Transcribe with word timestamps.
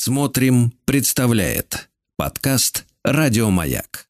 Смотрим, 0.00 0.72
представляет 0.84 1.88
подкаст 2.16 2.86
Радиомаяк. 3.02 4.06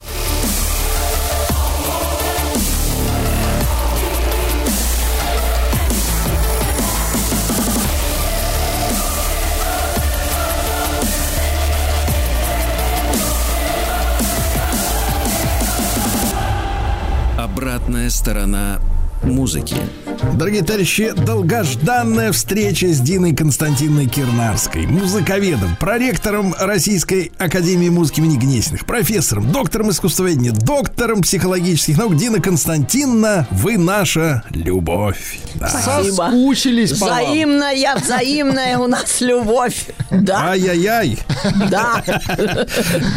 Обратная 17.38 18.10
сторона 18.10 18.78
музыки. 19.22 19.76
Дорогие 20.22 20.62
товарищи, 20.62 21.12
долгожданная 21.16 22.32
встреча 22.32 22.88
с 22.88 23.00
Диной 23.00 23.34
Константиновной 23.34 24.06
Кирнарской, 24.06 24.86
музыковедом, 24.86 25.76
проректором 25.78 26.54
Российской 26.58 27.30
Академии 27.38 27.88
музыки 27.88 28.18
имени 28.18 28.36
Гнесиных, 28.36 28.84
профессором, 28.84 29.50
доктором 29.52 29.90
искусствоведения, 29.90 30.52
доктором 30.52 31.22
психологических 31.22 31.98
наук. 31.98 32.16
Дина 32.16 32.40
Константиновна, 32.40 33.46
вы 33.50 33.78
наша 33.78 34.42
любовь. 34.50 35.38
Да. 35.54 35.68
Соскучились 35.68 36.98
по 36.98 37.06
Взаимная, 37.06 37.94
вам. 37.94 38.02
взаимная 38.02 38.78
у 38.78 38.86
нас 38.88 39.20
любовь. 39.20 39.86
Да. 40.10 40.50
Ай-яй-яй. 40.50 41.18
Да. 41.70 42.02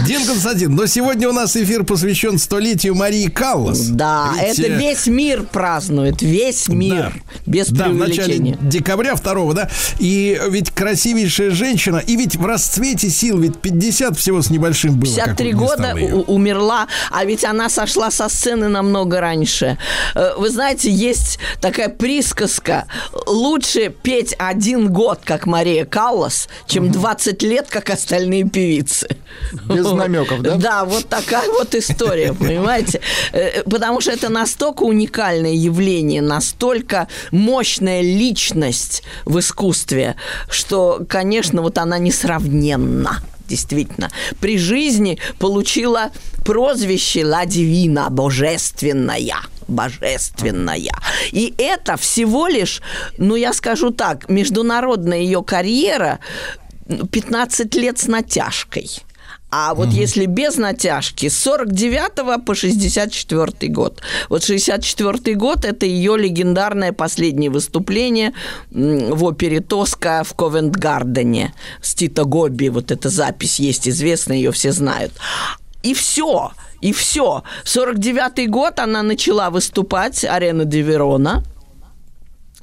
Дин 0.05 0.25
Константин, 0.25 0.75
но 0.75 0.85
сегодня 0.85 1.29
у 1.29 1.33
нас 1.33 1.55
эфир 1.55 1.83
посвящен 1.83 2.37
столетию 2.37 2.95
Марии 2.95 3.27
Каллас. 3.27 3.87
Да, 3.87 4.33
Ведь... 4.39 4.59
это 4.59 4.67
весь 4.69 5.07
мир 5.07 5.43
празднует, 5.43 6.21
весь 6.21 6.67
мир 6.67 6.90
мир. 6.91 7.13
Да. 7.13 7.41
Без 7.45 7.67
да, 7.69 7.89
в 7.89 7.95
начале 7.95 8.57
декабря 8.61 9.15
второго, 9.15 9.53
да. 9.53 9.69
И 9.99 10.39
ведь 10.49 10.71
красивейшая 10.71 11.51
женщина, 11.51 11.97
и 11.97 12.15
ведь 12.15 12.35
в 12.35 12.45
расцвете 12.45 13.09
сил, 13.09 13.39
ведь 13.39 13.57
50 13.57 14.17
всего 14.17 14.41
с 14.41 14.49
небольшим 14.49 14.99
было. 14.99 15.13
53 15.13 15.53
года 15.53 15.95
умерла, 16.27 16.87
а 17.09 17.25
ведь 17.25 17.43
она 17.43 17.69
сошла 17.69 18.11
со 18.11 18.29
сцены 18.29 18.67
намного 18.67 19.19
раньше. 19.19 19.77
Э, 20.15 20.33
вы 20.37 20.49
знаете, 20.49 20.91
есть 20.91 21.39
такая 21.59 21.89
присказка. 21.89 22.85
Лучше 23.27 23.89
петь 23.89 24.35
один 24.37 24.91
год, 24.91 25.19
как 25.23 25.45
Мария 25.45 25.85
Каллас, 25.85 26.47
чем 26.67 26.91
20 26.91 27.43
лет, 27.43 27.67
как 27.69 27.89
остальные 27.89 28.49
певицы. 28.49 29.07
Без 29.65 29.91
намеков, 29.91 30.41
да? 30.41 30.55
Да, 30.55 30.85
вот 30.85 31.07
такая 31.07 31.47
вот 31.49 31.75
история, 31.75 32.33
понимаете? 32.33 33.01
Э, 33.31 33.63
потому 33.63 34.01
что 34.01 34.11
это 34.11 34.29
настолько 34.29 34.83
уникальное 34.83 35.53
явление, 35.53 36.21
настолько 36.21 36.80
настолько 36.81 37.07
мощная 37.31 38.01
личность 38.01 39.03
в 39.25 39.39
искусстве, 39.39 40.15
что, 40.49 41.01
конечно, 41.07 41.61
вот 41.61 41.77
она 41.77 41.97
несравненна 41.99 43.21
действительно. 43.47 44.09
При 44.39 44.57
жизни 44.57 45.19
получила 45.37 46.11
прозвище 46.45 47.25
«Ла 47.25 47.45
Дивина», 47.45 48.09
«Божественная» 48.09 49.41
божественная. 49.67 50.91
И 51.31 51.53
это 51.57 51.95
всего 51.95 52.47
лишь, 52.47 52.81
ну, 53.17 53.35
я 53.35 53.53
скажу 53.53 53.91
так, 53.91 54.27
международная 54.27 55.19
ее 55.19 55.43
карьера 55.43 56.19
15 57.11 57.73
лет 57.75 57.97
с 57.97 58.07
натяжкой. 58.07 58.89
А 59.51 59.73
вот 59.73 59.89
угу. 59.89 59.95
если 59.95 60.27
без 60.27 60.55
натяжки, 60.55 61.27
с 61.27 61.37
49 61.39 62.45
по 62.45 62.55
64 62.55 63.71
год. 63.71 64.01
Вот 64.29 64.45
64 64.45 65.35
год– 65.35 65.65
это 65.65 65.85
ее 65.85 66.17
легендарное 66.17 66.93
последнее 66.93 67.49
выступление 67.49 68.33
в 68.71 69.23
опере 69.25 69.59
«Тоска» 69.59 70.23
в 70.23 70.33
Ковент-Гардене 70.35 71.53
с 71.81 71.93
Тита 71.93 72.23
Гобби. 72.23 72.69
Вот 72.69 72.91
эта 72.91 73.09
запись 73.09 73.59
есть 73.59 73.89
известная, 73.89 74.37
ее 74.37 74.53
все 74.53 74.71
знают. 74.71 75.11
И 75.83 75.93
все, 75.93 76.53
и 76.79 76.93
все. 76.93 77.43
49 77.65 78.49
год 78.49 78.79
она 78.79 79.03
начала 79.03 79.49
выступать, 79.49 80.23
арена 80.23 80.63
де 80.63 80.81
Верона– 80.81 81.43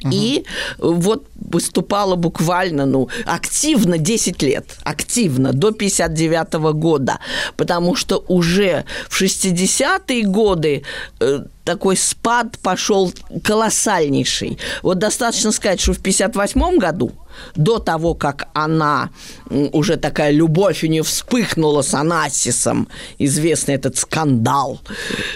Угу. 0.04 0.10
И 0.12 0.44
вот 0.78 1.26
выступала 1.34 2.16
буквально, 2.16 2.86
ну, 2.86 3.09
активно 3.25 3.98
10 3.98 4.42
лет, 4.42 4.78
активно, 4.84 5.53
до 5.53 5.72
59 5.72 6.54
-го 6.54 6.72
года, 6.72 7.19
потому 7.56 7.97
что 7.97 8.25
уже 8.28 8.84
в 9.09 9.20
60-е 9.20 10.22
годы 10.22 10.82
э, 11.20 11.41
такой 11.68 11.98
спад 11.98 12.58
пошел 12.62 13.12
колоссальнейший. 13.44 14.58
Вот 14.82 14.98
достаточно 14.98 15.52
сказать, 15.52 15.82
что 15.82 15.92
в 15.92 15.98
58 15.98 16.78
году 16.78 17.12
до 17.56 17.78
того, 17.78 18.14
как 18.14 18.48
она 18.54 19.10
уже 19.50 19.98
такая 19.98 20.30
любовь 20.30 20.82
у 20.82 20.86
нее 20.86 21.02
вспыхнула 21.02 21.82
с 21.82 21.92
Анасисом, 21.92 22.88
известный 23.18 23.74
этот 23.74 23.98
скандал, 23.98 24.80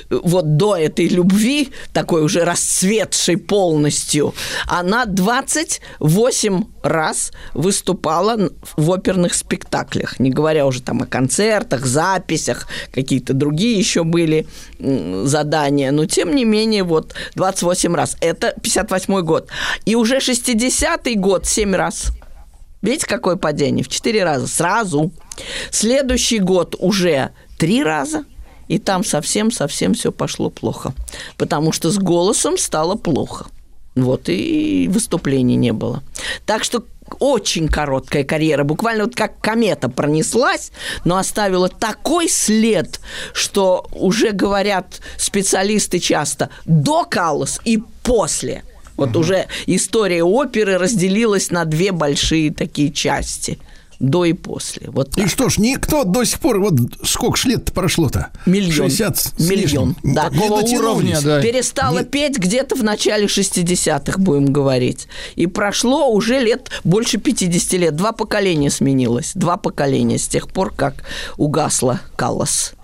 вот 0.08 0.56
до 0.56 0.74
этой 0.74 1.08
любви, 1.08 1.68
такой 1.92 2.22
уже 2.22 2.44
расцветшей 2.44 3.36
полностью, 3.36 4.34
она 4.66 5.04
28 5.04 6.64
раз 6.82 7.32
выступала 7.54 8.50
в 8.76 8.90
оперных 8.90 9.34
спектаклях, 9.34 10.18
не 10.18 10.30
говоря 10.30 10.66
уже 10.66 10.82
там 10.82 11.02
о 11.02 11.06
концертах, 11.06 11.86
записях, 11.86 12.66
какие-то 12.92 13.34
другие 13.34 13.78
еще 13.78 14.04
были 14.04 14.46
задания, 14.78 15.90
но 15.92 16.06
тем 16.06 16.34
не 16.34 16.44
менее 16.44 16.84
вот 16.84 17.14
28 17.34 17.94
раз. 17.94 18.16
Это 18.20 18.54
58 18.62 19.20
год. 19.22 19.48
И 19.84 19.94
уже 19.94 20.18
60-й 20.18 21.14
год 21.16 21.46
7 21.46 21.74
раз. 21.74 22.12
Видите, 22.82 23.06
какое 23.06 23.36
падение? 23.36 23.84
В 23.84 23.88
четыре 23.88 24.24
раза. 24.24 24.48
Сразу. 24.48 25.12
Следующий 25.70 26.40
год 26.40 26.74
уже 26.78 27.30
три 27.58 27.82
раза. 27.84 28.24
И 28.68 28.78
там 28.78 29.04
совсем-совсем 29.04 29.94
все 29.94 30.10
пошло 30.10 30.50
плохо. 30.50 30.92
Потому 31.36 31.72
что 31.72 31.90
с 31.90 31.98
голосом 31.98 32.58
стало 32.58 32.96
плохо. 32.96 33.46
Вот, 33.94 34.28
и 34.28 34.88
выступлений 34.90 35.56
не 35.56 35.72
было. 35.72 36.02
Так 36.46 36.64
что 36.64 36.84
очень 37.18 37.68
короткая 37.68 38.24
карьера, 38.24 38.64
буквально 38.64 39.04
вот 39.04 39.14
как 39.14 39.38
комета 39.40 39.88
пронеслась, 39.90 40.72
но 41.04 41.18
оставила 41.18 41.68
такой 41.68 42.28
след, 42.28 43.00
что 43.34 43.86
уже 43.92 44.30
говорят 44.30 45.00
специалисты 45.18 45.98
часто 45.98 46.48
до 46.64 47.04
Каллас 47.04 47.60
и 47.64 47.82
после– 48.02 48.62
вот 48.96 49.10
угу. 49.10 49.20
уже 49.20 49.46
история 49.66 50.22
оперы 50.22 50.78
разделилась 50.78 51.50
на 51.50 51.64
две 51.64 51.92
большие 51.92 52.52
такие 52.52 52.92
части 52.92 53.58
до 54.02 54.24
и 54.24 54.32
после. 54.32 54.90
Вот 54.90 55.16
и 55.16 55.26
что 55.26 55.48
ж, 55.48 55.58
никто 55.58 56.04
до 56.04 56.24
сих 56.24 56.40
пор, 56.40 56.60
вот 56.60 56.74
сколько 57.04 57.36
ж 57.36 57.44
лет 57.46 57.72
прошло-то? 57.72 58.28
Миллион. 58.46 58.90
60 58.90 59.38
Миллион, 59.38 59.96
да. 60.02 60.28
Такого 60.28 60.60
уровня, 60.60 61.20
да. 61.22 61.40
Перестала 61.40 62.00
Нет. 62.00 62.10
петь 62.10 62.38
где-то 62.38 62.74
в 62.74 62.82
начале 62.82 63.26
60-х, 63.26 64.18
будем 64.18 64.52
говорить. 64.52 65.06
И 65.36 65.46
прошло 65.46 66.08
уже 66.10 66.40
лет 66.40 66.70
больше 66.84 67.18
50 67.18 67.72
лет. 67.74 67.96
Два 67.96 68.12
поколения 68.12 68.70
сменилось. 68.70 69.32
Два 69.34 69.56
поколения 69.56 70.18
с 70.18 70.26
тех 70.26 70.48
пор, 70.48 70.74
как 70.74 71.04
угасла 71.36 72.00
Каллас. 72.16 72.74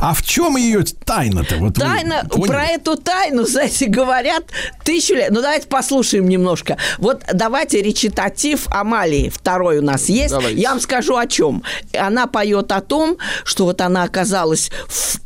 А 0.00 0.14
в 0.14 0.22
чем 0.22 0.56
ее 0.56 0.82
тайна-то? 0.82 1.56
Вот 1.56 1.74
Тайна, 1.74 2.26
про 2.46 2.66
эту 2.66 2.96
тайну, 2.96 3.44
знаете, 3.46 3.86
говорят 3.86 4.44
тысячу 4.84 5.14
лет. 5.14 5.30
Ну, 5.30 5.40
давайте 5.42 5.66
послушаем 5.68 6.28
немножко. 6.28 6.76
Вот 6.98 7.22
давайте 7.32 7.82
речитатив 7.82 8.66
Амалии 8.70 9.28
второй 9.28 9.78
у 9.78 9.82
нас 9.82 10.08
есть. 10.08 10.30
Давайте. 10.30 10.60
Я 10.60 10.70
вам 10.70 10.80
скажу 10.80 11.16
о 11.16 11.26
чем. 11.26 11.62
Она 11.96 12.26
поет 12.26 12.72
о 12.72 12.80
том, 12.80 13.18
что 13.44 13.64
вот 13.64 13.80
она 13.80 14.02
оказалась 14.02 14.70
в 14.88 15.20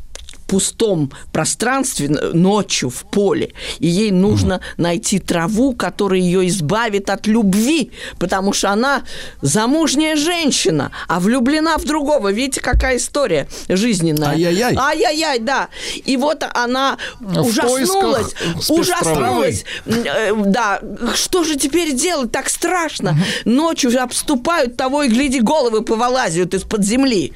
пустом 0.46 1.12
пространстве 1.32 2.08
ночью 2.08 2.90
в 2.90 3.04
поле, 3.10 3.52
и 3.78 3.86
ей 3.86 4.10
нужно 4.10 4.56
угу. 4.56 4.64
найти 4.76 5.18
траву, 5.18 5.74
которая 5.74 6.20
ее 6.20 6.46
избавит 6.48 7.10
от 7.10 7.26
любви, 7.26 7.90
потому 8.18 8.52
что 8.52 8.70
она 8.70 9.02
замужняя 9.42 10.16
женщина, 10.16 10.92
а 11.08 11.20
влюблена 11.20 11.78
в 11.78 11.84
другого. 11.84 12.32
Видите, 12.32 12.60
какая 12.60 12.96
история 12.96 13.48
жизненная. 13.68 14.30
Ай-яй-яй. 14.30 14.76
Ай-яй-яй, 14.76 15.38
да. 15.40 15.68
И 16.04 16.16
вот 16.16 16.44
она 16.54 16.98
в 17.20 17.40
ужаснулась, 17.40 18.34
ужаснулась. 18.68 19.64
Э, 19.86 20.32
да, 20.34 20.80
что 21.14 21.44
же 21.44 21.56
теперь 21.56 21.92
делать? 21.92 22.32
Так 22.32 22.48
страшно. 22.48 23.10
Угу. 23.10 23.50
Ночью 23.50 23.90
обступают 24.02 24.76
того 24.76 25.02
и 25.02 25.08
гляди, 25.08 25.40
головы 25.40 25.82
повылазят 25.82 26.54
из-под 26.54 26.84
земли. 26.84 27.32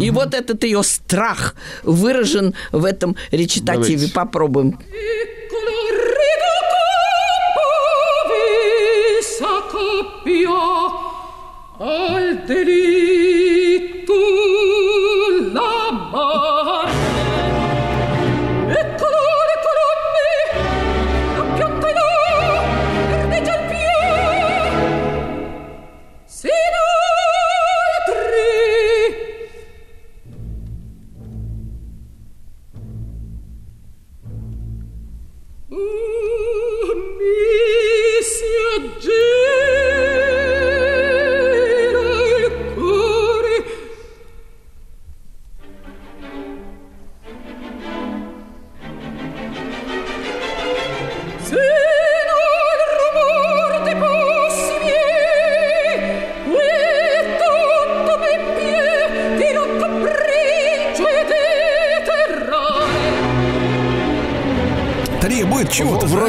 И 0.00 0.10
вот 0.10 0.34
этот 0.34 0.64
ее 0.64 0.82
страх 0.82 1.54
выражен 1.82 2.51
в 2.72 2.84
этом 2.84 3.16
речитативе. 3.30 3.96
Давайте. 3.96 4.12
Попробуем. 4.12 4.78
al 11.82 12.44
delitto 12.46 14.12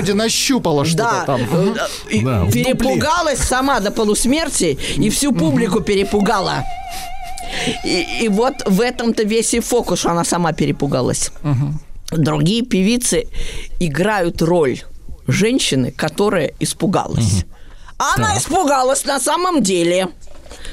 Вроде 0.04 0.14
нащупала 0.16 0.86
что-то 0.86 1.04
Да, 1.04 1.26
там. 1.26 1.42
э, 1.52 1.76
и 2.10 2.22
Да, 2.24 2.46
перепугалась 2.52 3.40
сама 3.40 3.80
до 3.80 3.90
полусмерти 3.92 4.78
и 4.98 5.10
всю 5.10 5.32
публику 5.32 5.80
перепугала. 5.80 6.64
И, 7.86 8.24
и 8.24 8.28
вот 8.30 8.54
в 8.66 8.82
этом-то 8.82 9.24
весь 9.24 9.54
и 9.54 9.60
фокус, 9.62 10.00
что 10.00 10.12
она 10.12 10.26
сама 10.26 10.52
перепугалась. 10.52 11.32
Другие 12.12 12.64
певицы 12.64 13.28
играют 13.80 14.42
роль 14.42 14.82
женщины, 15.28 15.92
которая 15.92 16.52
испугалась. 16.60 17.46
А 17.98 18.16
Она 18.16 18.38
испугалась 18.38 19.06
на 19.06 19.20
самом 19.20 19.64
деле. 19.64 20.10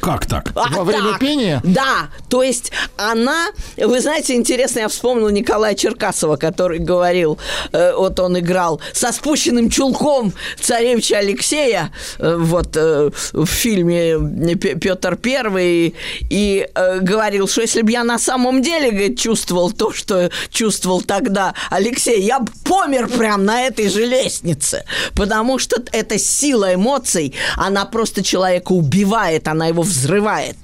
Как 0.00 0.26
так? 0.26 0.52
А 0.56 0.68
Во 0.70 0.82
время 0.84 1.18
пения? 1.18 1.60
Да, 1.62 2.08
то 2.28 2.42
есть 2.42 2.72
она, 2.96 3.48
вы 3.86 4.00
знаете, 4.00 4.34
интересно, 4.34 4.80
я 4.80 4.88
вспомнила 4.88 5.28
Николая 5.28 5.74
Черкасова, 5.74 6.36
который 6.36 6.78
говорил, 6.78 7.38
э, 7.72 7.92
вот 7.94 8.18
он 8.20 8.38
играл 8.38 8.80
со 8.92 9.12
спущенным 9.12 9.70
чулком 9.70 10.32
царевича 10.60 11.18
Алексея, 11.18 11.92
э, 12.18 12.36
вот 12.36 12.76
э, 12.76 13.10
в 13.32 13.46
фильме 13.46 14.18
Петр 14.56 15.16
Первый, 15.16 15.94
и 16.30 16.68
говорил, 17.00 17.48
что 17.48 17.62
если 17.62 17.82
бы 17.82 17.92
я 17.92 18.04
на 18.04 18.18
самом 18.18 18.62
деле, 18.62 18.90
говорит, 18.90 19.18
чувствовал 19.18 19.72
то, 19.72 19.92
что 19.92 20.30
чувствовал 20.50 21.02
тогда 21.02 21.54
Алексей, 21.70 22.20
я 22.20 22.40
бы 22.40 22.52
помер 22.64 23.08
прям 23.08 23.44
на 23.44 23.62
этой 23.62 23.88
же 23.88 24.04
лестнице, 24.04 24.84
потому 25.14 25.58
что 25.58 25.82
эта 25.92 26.18
сила 26.18 26.74
эмоций, 26.74 27.34
она 27.56 27.84
просто 27.84 28.22
человека 28.22 28.72
убивает, 28.72 29.48
она 29.48 29.66
его 29.66 29.82
взрывает. 29.82 30.56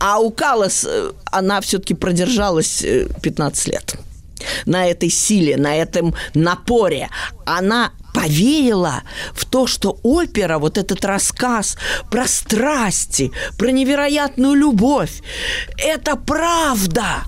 А 0.00 0.18
у 0.18 0.30
Калас 0.30 0.86
она 1.30 1.60
все-таки 1.60 1.94
продержалась 2.56 2.82
э, 2.82 3.08
15 3.22 3.68
лет 3.68 3.96
на 4.66 4.86
этой 4.86 5.10
силе, 5.10 5.56
на 5.56 5.74
этом 5.74 6.14
напоре. 6.34 7.08
Она 7.46 7.90
поверила 8.14 9.02
в 9.34 9.44
то, 9.44 9.66
что 9.66 9.98
опера, 10.02 10.58
вот 10.58 10.78
этот 10.78 11.04
рассказ 11.04 11.76
про 12.10 12.26
страсти, 12.26 13.32
про 13.58 13.70
невероятную 13.70 14.54
любовь, 14.54 15.22
это 15.78 16.16
правда. 16.16 17.22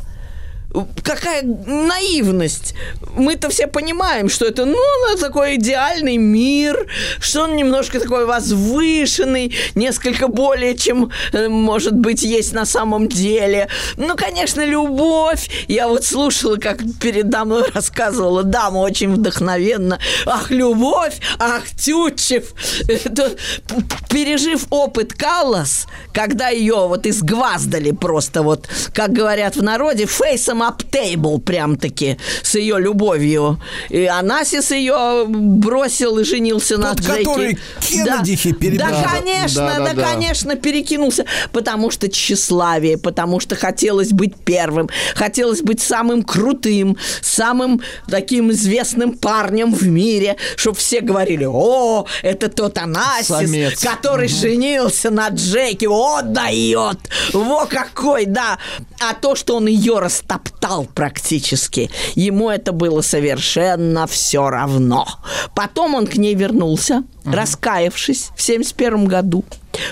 Какая 1.02 1.42
наивность. 1.42 2.74
Мы-то 3.14 3.48
все 3.48 3.66
понимаем, 3.66 4.28
что 4.28 4.44
это, 4.44 4.66
ну, 4.66 4.76
ну, 4.76 5.16
такой 5.18 5.56
идеальный 5.56 6.18
мир, 6.18 6.86
что 7.20 7.44
он 7.44 7.56
немножко 7.56 8.00
такой 8.00 8.26
возвышенный, 8.26 9.54
несколько 9.74 10.28
более, 10.28 10.76
чем, 10.76 11.10
э, 11.32 11.48
может 11.48 11.94
быть, 11.94 12.22
есть 12.22 12.52
на 12.52 12.66
самом 12.66 13.08
деле. 13.08 13.68
Ну, 13.96 14.14
конечно, 14.14 14.62
любовь. 14.62 15.48
Я 15.68 15.88
вот 15.88 16.04
слушала, 16.04 16.56
как 16.56 16.80
передо 17.00 17.46
мной 17.46 17.70
рассказывала 17.74 18.42
дама 18.42 18.78
очень 18.78 19.14
вдохновенно. 19.14 19.98
Ах, 20.26 20.50
любовь, 20.50 21.18
ах, 21.38 21.62
Тютчев. 21.78 22.52
Пережив 24.10 24.66
опыт 24.68 25.14
Каллас, 25.14 25.86
когда 26.12 26.48
ее 26.48 26.88
вот 26.88 27.06
изгваздали 27.06 27.92
просто 27.92 28.42
вот, 28.42 28.68
как 28.92 29.12
говорят 29.12 29.56
в 29.56 29.62
народе, 29.62 30.04
фейсом 30.04 30.57
up 30.62 30.84
table 30.90 31.40
прям-таки 31.40 32.18
с 32.42 32.54
ее 32.54 32.78
любовью. 32.80 33.60
И 33.88 34.04
Анасис 34.04 34.70
ее 34.70 35.24
бросил 35.26 36.18
и 36.18 36.24
женился 36.24 36.78
на 36.78 36.94
Тот, 36.94 37.00
Джеки. 37.00 37.24
который 37.24 37.58
Кеннедихи 37.80 38.52
да. 38.52 38.58
передал. 38.58 38.90
Да, 38.90 39.08
конечно, 39.20 39.62
Да, 39.66 39.78
да, 39.78 39.84
да, 39.84 39.92
да. 39.94 40.02
конечно, 40.12 40.56
перекинулся. 40.56 41.24
Потому 41.52 41.90
что 41.90 42.08
тщеславие, 42.08 42.98
потому 42.98 43.40
что 43.40 43.56
хотелось 43.56 44.10
быть 44.10 44.34
первым, 44.36 44.88
хотелось 45.14 45.62
быть 45.62 45.80
самым 45.80 46.22
крутым, 46.22 46.96
самым 47.20 47.80
таким 48.08 48.50
известным 48.50 49.12
парнем 49.14 49.74
в 49.74 49.86
мире, 49.86 50.36
чтобы 50.56 50.76
все 50.76 51.00
говорили, 51.00 51.44
о, 51.44 52.06
это 52.22 52.48
тот 52.48 52.78
Анасис, 52.78 53.26
Самец. 53.26 53.80
который 53.80 54.28
женился 54.28 55.10
на 55.10 55.28
Джеки, 55.28 55.86
о, 55.86 56.22
дает, 56.22 56.98
во 57.32 57.66
какой, 57.66 58.26
да. 58.26 58.58
А 59.00 59.14
то, 59.14 59.34
что 59.34 59.56
он 59.56 59.66
ее 59.66 59.98
растоптал 59.98 60.47
практически, 60.94 61.90
ему 62.14 62.50
это 62.50 62.72
было 62.72 63.00
совершенно 63.00 64.06
все 64.06 64.48
равно. 64.48 65.06
Потом 65.54 65.94
он 65.94 66.06
к 66.06 66.16
ней 66.16 66.34
вернулся, 66.34 67.04
раскаявшись 67.24 68.30
в 68.36 68.42
71 68.42 69.06
году. 69.06 69.44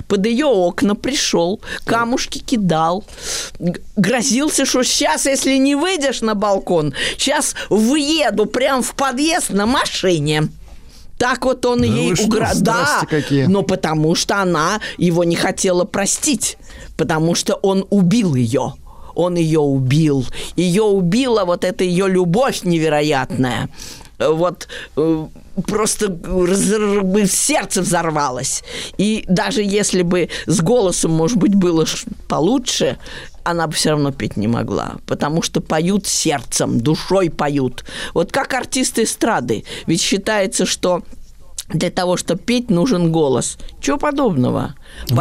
Под 0.08 0.26
ее 0.26 0.47
окна 0.47 0.94
пришел, 0.94 1.61
камушки 1.85 2.38
кидал, 2.38 3.05
грозился, 3.97 4.67
что 4.67 4.82
сейчас, 4.82 5.26
если 5.26 5.56
не 5.56 5.75
выйдешь 5.75 6.23
на 6.23 6.35
балкон, 6.35 6.94
сейчас 7.17 7.55
выеду 7.70 8.47
прям 8.47 8.82
в 8.82 8.94
подъезд 8.94 9.50
на 9.50 9.67
машине. 9.67 10.49
Так 11.19 11.44
вот 11.44 11.64
он 11.64 11.81
Да 11.81 11.87
ей 11.87 12.12
угрожал. 12.12 12.61
Да, 12.62 13.02
какие. 13.09 13.47
но 13.47 13.62
потому 13.62 14.14
что 14.14 14.37
она 14.37 14.81
его 14.99 15.25
не 15.25 15.37
хотела 15.37 15.85
простить, 15.85 16.59
потому 16.97 17.35
что 17.35 17.55
он 17.55 17.87
убил 17.91 18.35
ее. 18.35 18.75
Он 19.17 19.35
ее 19.35 19.61
убил. 19.61 20.25
Ее 20.55 20.83
убила 20.83 21.45
вот 21.45 21.65
эта 21.65 21.83
ее 21.85 22.09
любовь 22.09 22.63
невероятная. 22.63 23.69
Вот 24.19 24.69
э, 24.97 25.27
просто 25.67 26.19
сердце 27.27 27.83
взорвалось. 27.83 28.63
И 28.97 29.25
даже 29.29 29.63
если 29.63 30.03
бы 30.03 30.29
с 30.47 30.61
голосом, 30.61 31.11
может 31.13 31.37
быть, 31.37 31.55
было 31.55 31.85
получше, 32.29 32.99
она 33.45 33.67
бы 33.67 33.75
все 33.75 33.91
равно 33.91 34.13
петь 34.13 34.37
не 34.37 34.49
могла, 34.49 34.97
потому 35.07 35.43
что 35.43 35.61
поют 35.61 36.07
сердцем, 36.07 36.81
душой 36.81 37.31
поют. 37.31 37.85
Вот 38.14 38.33
как 38.33 38.55
артисты 38.55 39.05
эстрады. 39.05 39.64
Ведь 39.87 40.00
считается, 40.00 40.67
что 40.67 41.02
для 41.68 41.90
того, 41.90 42.16
чтобы 42.16 42.40
петь, 42.40 42.70
нужен 42.70 43.12
голос. 43.12 43.58
Чего 43.80 43.99
подобного? 43.99 44.75
Вы 45.08 45.16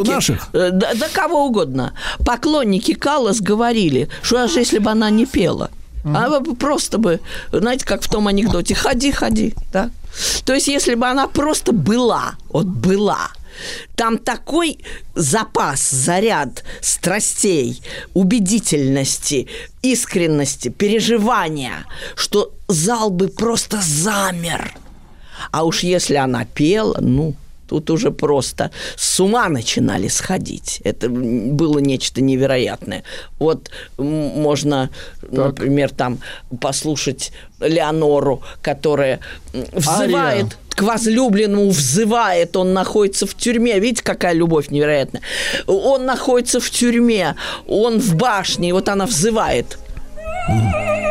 виду 0.00 0.12
наших? 0.12 0.48
Э, 0.52 0.70
Да, 0.70 0.94
да 0.94 1.08
кого 1.12 1.46
угодно. 1.46 1.92
Поклонники 2.24 2.94
Каллас 2.94 3.40
говорили, 3.40 4.08
что 4.22 4.36
даже 4.36 4.60
если 4.60 4.78
бы 4.78 4.90
она 4.90 5.10
не 5.10 5.26
пела, 5.26 5.70
она 6.04 6.40
бы 6.40 6.54
просто 6.54 6.98
бы, 6.98 7.20
знаете, 7.50 7.84
как 7.84 8.02
в 8.02 8.08
том 8.08 8.28
анекдоте, 8.28 8.74
ходи, 8.76 9.10
ходи, 9.10 9.54
да? 9.72 9.90
То 10.44 10.54
есть, 10.54 10.68
если 10.68 10.94
бы 10.94 11.06
она 11.06 11.26
просто 11.26 11.72
была, 11.72 12.36
вот 12.48 12.66
была, 12.66 13.30
там 13.96 14.18
такой 14.18 14.78
запас, 15.14 15.90
заряд 15.90 16.62
страстей, 16.80 17.82
убедительности, 18.14 19.48
искренности, 19.82 20.68
переживания, 20.68 21.86
что 22.14 22.52
зал 22.68 23.10
бы 23.10 23.28
просто 23.28 23.80
замер. 23.82 24.72
А 25.50 25.64
уж 25.64 25.80
если 25.80 26.14
она 26.16 26.44
пела, 26.44 26.98
ну, 27.00 27.34
тут 27.68 27.90
уже 27.90 28.10
просто 28.10 28.70
с 28.96 29.20
ума 29.20 29.48
начинали 29.48 30.08
сходить. 30.08 30.80
Это 30.84 31.08
было 31.08 31.78
нечто 31.78 32.20
невероятное. 32.20 33.02
Вот 33.38 33.70
можно, 33.98 34.90
например, 35.30 35.90
там 35.90 36.18
послушать 36.60 37.32
Леонору, 37.60 38.42
которая 38.62 39.20
взывает 39.72 40.44
Ария. 40.44 40.50
к 40.70 40.82
возлюбленному 40.82 41.70
взывает, 41.70 42.56
он 42.56 42.72
находится 42.72 43.26
в 43.26 43.34
тюрьме. 43.34 43.78
Видите, 43.80 44.02
какая 44.02 44.34
любовь 44.34 44.68
невероятная. 44.70 45.22
Он 45.66 46.04
находится 46.04 46.60
в 46.60 46.70
тюрьме, 46.70 47.34
он 47.66 47.98
в 47.98 48.14
башне, 48.14 48.68
и 48.68 48.72
вот 48.72 48.88
она 48.88 49.06
взывает. 49.06 49.78
Ну, 50.48 51.06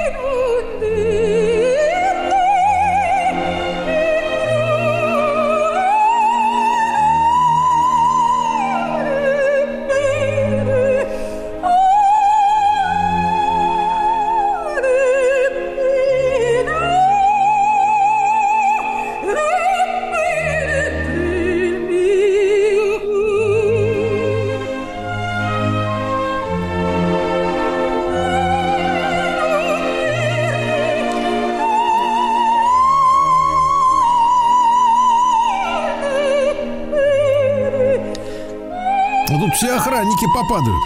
все 40.15 40.25
охранники 40.25 40.25
попадают. 40.33 40.83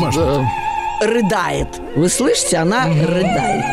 башню. 0.00 0.50
Да. 1.00 1.06
Рыдает. 1.06 1.68
Вы 1.96 2.08
слышите, 2.08 2.56
она 2.58 2.86
рыдает. 2.86 3.64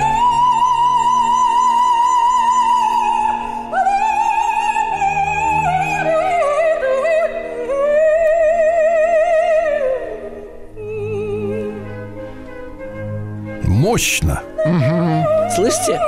Мощно. 13.63 14.41
Слышите? 15.55 15.99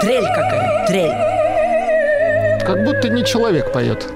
Трель 0.00 0.26
какая, 0.26 0.86
трель. 0.86 1.12
Как 2.64 2.84
будто 2.84 3.08
не 3.08 3.24
человек 3.24 3.72
поет. 3.72 4.06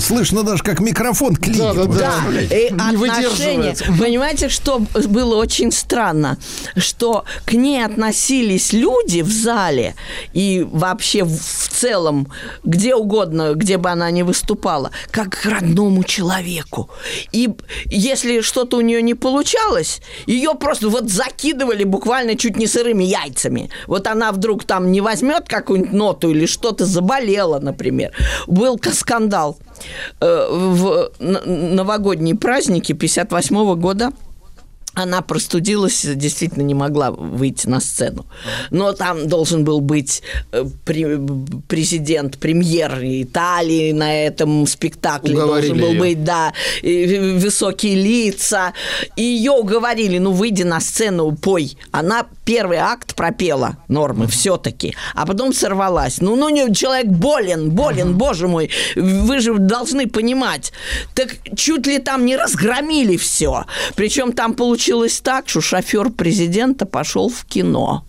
Слышно 0.00 0.42
даже, 0.42 0.62
как 0.62 0.80
микрофон 0.80 1.36
клинит. 1.36 1.58
Да, 1.58 1.74
да, 1.74 1.84
да. 1.84 1.88
представляете? 1.88 2.66
И 2.68 3.08
отношения, 3.08 3.76
понимаете, 3.98 4.48
что 4.48 4.78
было 5.06 5.36
очень 5.36 5.72
странно, 5.72 6.38
что 6.76 7.24
к 7.44 7.52
ней 7.52 7.84
относились 7.84 8.72
люди 8.72 9.20
в 9.20 9.30
зале 9.30 9.94
и 10.32 10.66
вообще 10.70 11.24
в 11.24 11.68
целом, 11.70 12.32
где 12.64 12.94
угодно, 12.94 13.54
где 13.54 13.78
бы 13.78 13.90
она 13.90 14.10
ни 14.10 14.22
выступала, 14.22 14.90
как 15.10 15.40
к 15.40 15.46
родному 15.46 16.04
человеку. 16.04 16.90
И 17.32 17.50
если 17.86 18.40
что-то 18.40 18.76
у 18.78 18.80
нее 18.80 19.02
не 19.02 19.14
получалось, 19.14 20.00
ее 20.26 20.54
просто 20.54 20.88
вот 20.88 21.10
закидывали 21.10 21.84
буквально 21.84 22.36
чуть 22.36 22.56
не 22.56 22.66
сырыми 22.66 23.04
яйцами. 23.04 23.70
Вот 23.86 24.06
она 24.06 24.32
вдруг 24.32 24.64
там 24.64 24.92
не 24.92 25.00
возьмет 25.00 25.48
какую-нибудь 25.48 25.92
ноту 25.92 26.30
или 26.30 26.46
что-то 26.46 26.86
заболела, 26.86 27.58
например. 27.58 28.12
Был 28.46 28.78
скандал 28.92 29.58
в 30.20 31.10
н- 31.20 31.74
новогодние 31.76 32.34
праздники 32.36 32.92
58 32.92 33.74
года 33.76 34.10
она 34.94 35.22
простудилась, 35.22 36.04
действительно 36.04 36.62
не 36.62 36.74
могла 36.74 37.12
выйти 37.12 37.68
на 37.68 37.80
сцену. 37.80 38.26
Но 38.70 38.92
там 38.92 39.28
должен 39.28 39.64
был 39.64 39.80
быть 39.80 40.22
э, 40.50 40.64
пре- 40.84 41.62
президент, 41.68 42.38
премьер 42.38 42.98
Италии 43.00 43.92
на 43.92 44.24
этом 44.24 44.66
спектакле. 44.66 45.34
Уговорили 45.34 45.68
должен 45.68 45.80
был 45.80 45.92
её. 45.92 46.00
быть, 46.00 46.24
да, 46.24 46.52
высокие 46.82 47.94
лица. 47.94 48.72
И 49.14 49.22
ее 49.22 49.52
уговорили, 49.52 50.18
ну, 50.18 50.32
выйди 50.32 50.64
на 50.64 50.80
сцену, 50.80 51.32
пой. 51.36 51.76
Она 51.92 52.26
первый 52.44 52.78
акт 52.78 53.14
пропела 53.14 53.76
нормы 53.86 54.26
все-таки, 54.26 54.96
а 55.14 55.24
потом 55.24 55.52
сорвалась. 55.52 56.20
Ну, 56.20 56.34
ну, 56.34 56.48
не, 56.48 56.74
человек 56.74 57.06
болен, 57.06 57.70
болен, 57.70 58.14
боже 58.14 58.48
мой, 58.48 58.70
вы 58.96 59.38
же 59.38 59.56
должны 59.56 60.08
понимать. 60.08 60.72
Так 61.14 61.36
чуть 61.56 61.86
ли 61.86 61.98
там 61.98 62.26
не 62.26 62.36
разгромили 62.36 63.16
все. 63.16 63.66
Причем 63.94 64.32
там 64.32 64.54
получилось 64.54 64.79
так, 65.20 65.48
что 65.48 65.60
шофер 65.60 66.10
президента 66.10 66.86
пошел 66.86 67.28
в 67.28 67.44
кино. 67.44 68.04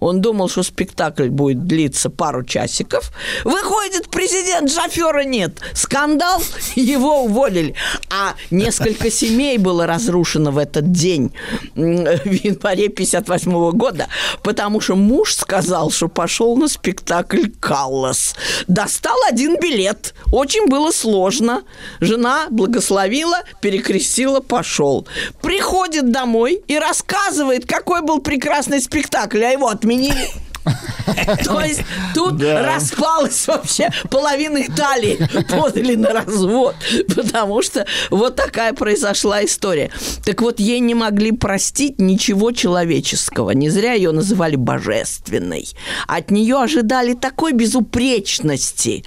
Он 0.00 0.20
думал, 0.20 0.48
что 0.48 0.62
спектакль 0.62 1.28
будет 1.28 1.66
длиться 1.66 2.10
пару 2.10 2.44
часиков. 2.44 3.12
Выходит 3.44 4.08
президент, 4.08 4.70
шофера 4.70 5.24
нет. 5.24 5.60
Скандал, 5.74 6.42
его 6.74 7.22
уволили. 7.24 7.74
А 8.10 8.34
несколько 8.50 9.10
семей 9.10 9.58
было 9.58 9.86
разрушено 9.86 10.50
в 10.50 10.58
этот 10.58 10.92
день, 10.92 11.32
в 11.74 12.30
январе 12.30 12.88
58 12.88 13.70
года, 13.72 14.08
потому 14.42 14.80
что 14.80 14.96
муж 14.96 15.34
сказал, 15.34 15.90
что 15.90 16.08
пошел 16.08 16.56
на 16.56 16.68
спектакль 16.68 17.48
«Каллас». 17.60 18.34
Достал 18.66 19.16
один 19.28 19.58
билет. 19.60 20.14
Очень 20.32 20.68
было 20.68 20.90
сложно. 20.90 21.62
Жена 22.00 22.46
благословила, 22.50 23.42
перекрестила, 23.60 24.40
пошел. 24.40 25.06
Приходит 25.42 26.10
домой 26.10 26.62
и 26.66 26.78
рассказывает, 26.78 27.66
какой 27.66 28.02
был 28.02 28.20
прекрасный 28.20 28.80
спектакль, 28.80 29.42
а 29.44 29.50
его 29.50 29.65
отменили. 29.68 30.28
То 31.44 31.60
есть 31.60 31.82
тут 32.14 32.42
распалась 32.42 33.46
вообще 33.46 33.90
половина 34.10 34.62
Италии, 34.62 35.18
подали 35.48 35.94
на 35.94 36.12
развод, 36.12 36.74
потому 37.14 37.62
что 37.62 37.86
вот 38.10 38.36
такая 38.36 38.72
произошла 38.72 39.44
история. 39.44 39.90
Так 40.24 40.42
вот, 40.42 40.58
ей 40.58 40.80
не 40.80 40.94
могли 40.94 41.32
простить 41.32 42.00
ничего 42.00 42.52
человеческого. 42.52 43.50
Не 43.50 43.70
зря 43.70 43.92
ее 43.92 44.12
называли 44.12 44.56
божественной. 44.56 45.68
От 46.06 46.30
нее 46.30 46.56
ожидали 46.56 47.14
такой 47.14 47.52
безупречности, 47.52 49.04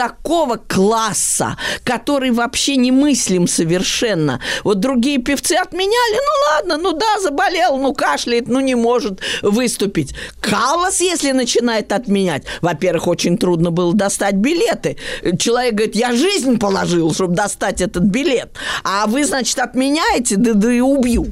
такого 0.00 0.56
класса, 0.56 1.58
который 1.84 2.30
вообще 2.30 2.76
не 2.76 2.90
мыслим 2.90 3.46
совершенно. 3.46 4.40
Вот 4.64 4.80
другие 4.80 5.18
певцы 5.18 5.52
отменяли, 5.52 6.14
ну 6.14 6.54
ладно, 6.54 6.76
ну 6.78 6.98
да, 6.98 7.20
заболел, 7.20 7.76
ну 7.76 7.92
кашляет, 7.92 8.48
ну 8.48 8.60
не 8.60 8.74
может 8.74 9.20
выступить. 9.42 10.14
Каллас, 10.40 11.02
если 11.02 11.32
начинает 11.32 11.92
отменять, 11.92 12.44
во-первых, 12.62 13.08
очень 13.08 13.36
трудно 13.36 13.70
было 13.70 13.92
достать 13.92 14.36
билеты. 14.36 14.96
Человек 15.38 15.74
говорит, 15.74 15.94
я 15.96 16.12
жизнь 16.12 16.58
положил, 16.58 17.12
чтобы 17.12 17.34
достать 17.34 17.82
этот 17.82 18.04
билет, 18.04 18.52
а 18.84 19.06
вы, 19.06 19.26
значит, 19.26 19.58
отменяете, 19.58 20.36
да, 20.36 20.54
да 20.54 20.72
и 20.72 20.80
убью. 20.80 21.26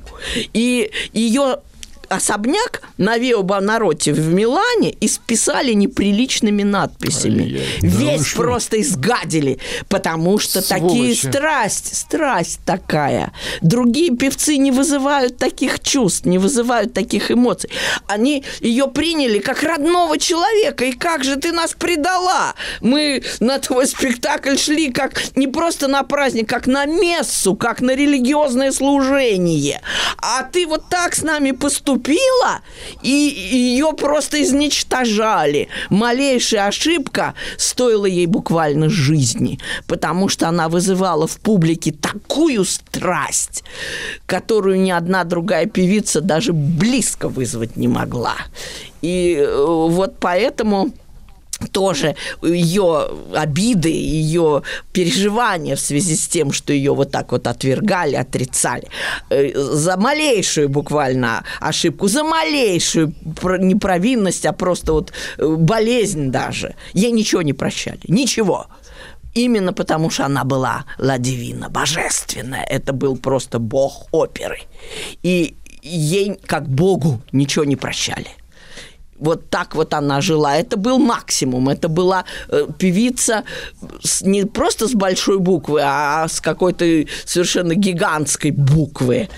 И 0.52 0.90
ее 1.14 1.60
особняк 2.08 2.82
на 2.96 3.18
Вио 3.18 3.42
Бонаротти 3.42 4.10
в 4.10 4.32
Милане 4.32 4.94
исписали 5.00 5.72
неприличными 5.72 6.62
надписями. 6.62 7.60
Весь 7.80 8.32
просто 8.32 8.80
изгадили, 8.80 9.58
потому 9.88 10.38
что 10.38 10.66
такие 10.66 11.14
Сволочи. 11.14 11.26
страсть, 11.26 11.96
страсть 11.96 12.60
такая. 12.64 13.32
Другие 13.62 14.16
певцы 14.16 14.56
не 14.56 14.70
вызывают 14.70 15.36
таких 15.36 15.80
чувств, 15.80 16.26
не 16.26 16.38
вызывают 16.38 16.92
таких 16.92 17.30
эмоций. 17.30 17.70
Они 18.06 18.44
ее 18.60 18.88
приняли 18.88 19.38
как 19.38 19.62
родного 19.62 20.18
человека. 20.18 20.84
И 20.84 20.92
как 20.92 21.24
же 21.24 21.36
ты 21.36 21.52
нас 21.52 21.74
предала? 21.74 22.54
Мы 22.80 23.22
на 23.40 23.58
твой 23.58 23.86
спектакль 23.86 24.56
шли 24.56 24.90
как 24.90 25.22
не 25.36 25.46
просто 25.46 25.88
на 25.88 26.02
праздник, 26.02 26.48
как 26.48 26.66
на 26.66 26.86
мессу, 26.86 27.54
как 27.54 27.80
на 27.80 27.94
религиозное 27.94 28.72
служение. 28.72 29.80
А 30.18 30.42
ты 30.42 30.66
вот 30.66 30.88
так 30.88 31.14
с 31.14 31.22
нами 31.22 31.52
поступила, 31.98 32.60
и 33.02 33.08
ее 33.08 33.92
просто 33.92 34.42
изничтожали. 34.42 35.68
Малейшая 35.90 36.68
ошибка 36.68 37.34
стоила 37.56 38.06
ей 38.06 38.26
буквально 38.26 38.88
жизни, 38.88 39.58
потому 39.86 40.28
что 40.28 40.48
она 40.48 40.68
вызывала 40.68 41.26
в 41.26 41.38
публике 41.38 41.92
такую 41.92 42.64
страсть, 42.64 43.64
которую 44.26 44.80
ни 44.80 44.90
одна 44.90 45.24
другая 45.24 45.66
певица 45.66 46.20
даже 46.20 46.52
близко 46.52 47.28
вызвать 47.28 47.76
не 47.76 47.88
могла. 47.88 48.36
И 49.02 49.36
э, 49.38 49.64
вот 49.66 50.16
поэтому 50.20 50.92
тоже 51.72 52.14
ее 52.42 53.08
обиды, 53.34 53.90
ее 53.90 54.62
переживания 54.92 55.76
в 55.76 55.80
связи 55.80 56.14
с 56.16 56.28
тем, 56.28 56.52
что 56.52 56.72
ее 56.72 56.94
вот 56.94 57.10
так 57.10 57.32
вот 57.32 57.46
отвергали, 57.46 58.14
отрицали, 58.14 58.88
э, 59.30 59.52
за 59.54 59.96
малейшую 59.96 60.68
буквально 60.68 61.44
ошибку, 61.60 62.08
за 62.08 62.24
малейшую 62.24 63.12
не 63.58 63.74
провинность, 63.74 64.46
а 64.46 64.52
просто 64.52 64.92
вот 64.92 65.12
э, 65.38 65.46
болезнь 65.46 66.30
даже, 66.30 66.74
ей 66.94 67.12
ничего 67.12 67.42
не 67.42 67.52
прощали, 67.52 68.00
ничего. 68.08 68.66
Именно 69.34 69.72
потому, 69.72 70.10
что 70.10 70.24
она 70.24 70.44
была 70.44 70.84
ладивина, 70.98 71.68
божественная. 71.68 72.64
Это 72.64 72.92
был 72.92 73.16
просто 73.16 73.58
бог 73.58 74.08
оперы. 74.10 74.62
И 75.22 75.54
ей, 75.82 76.40
как 76.46 76.68
богу, 76.68 77.20
ничего 77.30 77.64
не 77.64 77.76
прощали. 77.76 78.28
Вот 79.18 79.50
так 79.50 79.74
вот 79.74 79.94
она 79.94 80.20
жила. 80.20 80.56
Это 80.56 80.76
был 80.76 80.98
максимум. 80.98 81.68
Это 81.68 81.88
была 81.88 82.24
э, 82.48 82.66
певица 82.78 83.44
с- 84.02 84.22
не 84.22 84.44
просто 84.44 84.86
с 84.88 84.92
большой 84.94 85.38
буквы, 85.38 85.80
а 85.84 86.26
с 86.28 86.40
какой-то 86.40 86.84
совершенно 87.24 87.74
гигантской 87.74 88.50
буквы, 88.50 89.28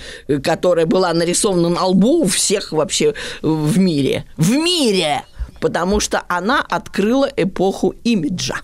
которая 0.42 0.86
была 0.86 1.12
нарисована 1.12 1.68
на 1.68 1.84
лбу 1.86 2.22
у 2.22 2.26
всех 2.26 2.72
вообще 2.72 3.14
в 3.42 3.78
мире. 3.78 4.24
В 4.36 4.50
мире! 4.52 5.22
Потому 5.60 6.00
что 6.00 6.22
она 6.28 6.60
открыла 6.60 7.28
эпоху 7.36 7.94
имиджа 8.04 8.56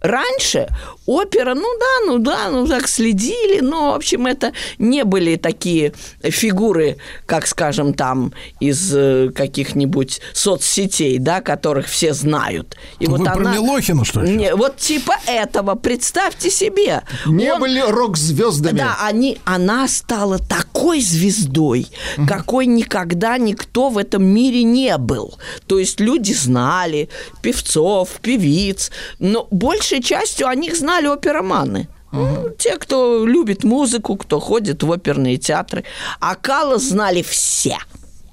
раньше 0.00 0.68
опера, 1.10 1.54
ну 1.54 1.66
да, 1.78 2.06
ну 2.06 2.18
да, 2.18 2.50
ну 2.50 2.66
так 2.66 2.88
следили, 2.88 3.60
но, 3.60 3.92
в 3.92 3.96
общем, 3.96 4.26
это 4.26 4.52
не 4.78 5.04
были 5.04 5.36
такие 5.36 5.92
фигуры, 6.22 6.98
как, 7.26 7.46
скажем, 7.46 7.94
там 7.94 8.32
из 8.60 8.94
э, 8.94 9.30
каких-нибудь 9.34 10.20
соцсетей, 10.32 11.18
да, 11.18 11.40
которых 11.40 11.88
все 11.88 12.14
знают. 12.14 12.76
И 13.00 13.06
Вы 13.06 13.18
вот 13.18 13.24
про 13.24 13.34
она... 13.34 13.54
Милохина, 13.54 14.04
что 14.04 14.20
ли? 14.20 14.36
Не, 14.36 14.54
вот 14.54 14.76
типа 14.76 15.14
этого, 15.26 15.74
представьте 15.74 16.50
себе. 16.50 17.02
Не 17.26 17.54
Он... 17.54 17.60
были 17.60 17.80
рок-звездами. 17.80 18.78
Да, 18.78 18.96
они, 19.02 19.38
она 19.44 19.88
стала 19.88 20.38
такой 20.38 21.00
звездой, 21.00 21.88
угу. 22.16 22.26
какой 22.28 22.66
никогда 22.66 23.36
никто 23.38 23.88
в 23.88 23.98
этом 23.98 24.24
мире 24.24 24.62
не 24.62 24.96
был. 24.96 25.38
То 25.66 25.78
есть 25.78 25.98
люди 25.98 26.32
знали 26.32 27.08
певцов, 27.42 28.08
певиц, 28.22 28.92
но 29.18 29.48
большей 29.50 30.02
частью 30.02 30.46
о 30.46 30.54
них 30.54 30.76
знали 30.76 30.99
опероманы. 31.08 31.88
Угу. 32.12 32.50
Те, 32.58 32.76
кто 32.76 33.24
любит 33.24 33.64
музыку, 33.64 34.16
кто 34.16 34.40
ходит 34.40 34.82
в 34.82 34.90
оперные 34.90 35.36
театры. 35.36 35.84
А 36.18 36.34
Кала 36.34 36.78
знали 36.78 37.22
все– 37.22 37.78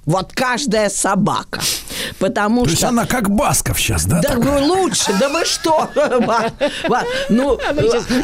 вот 0.08 0.32
каждая 0.34 0.90
собака. 0.90 1.60
Потому 2.18 2.64
То 2.64 2.70
что... 2.70 2.72
есть 2.72 2.84
она 2.86 3.06
как 3.06 3.30
Басков 3.30 3.80
сейчас, 3.80 4.06
да? 4.06 4.22
Да 4.22 4.36
такая? 4.36 4.64
лучше, 4.64 5.14
да 5.20 5.30
вы 5.30 5.46
что? 5.46 5.90
Ну, 7.30 7.60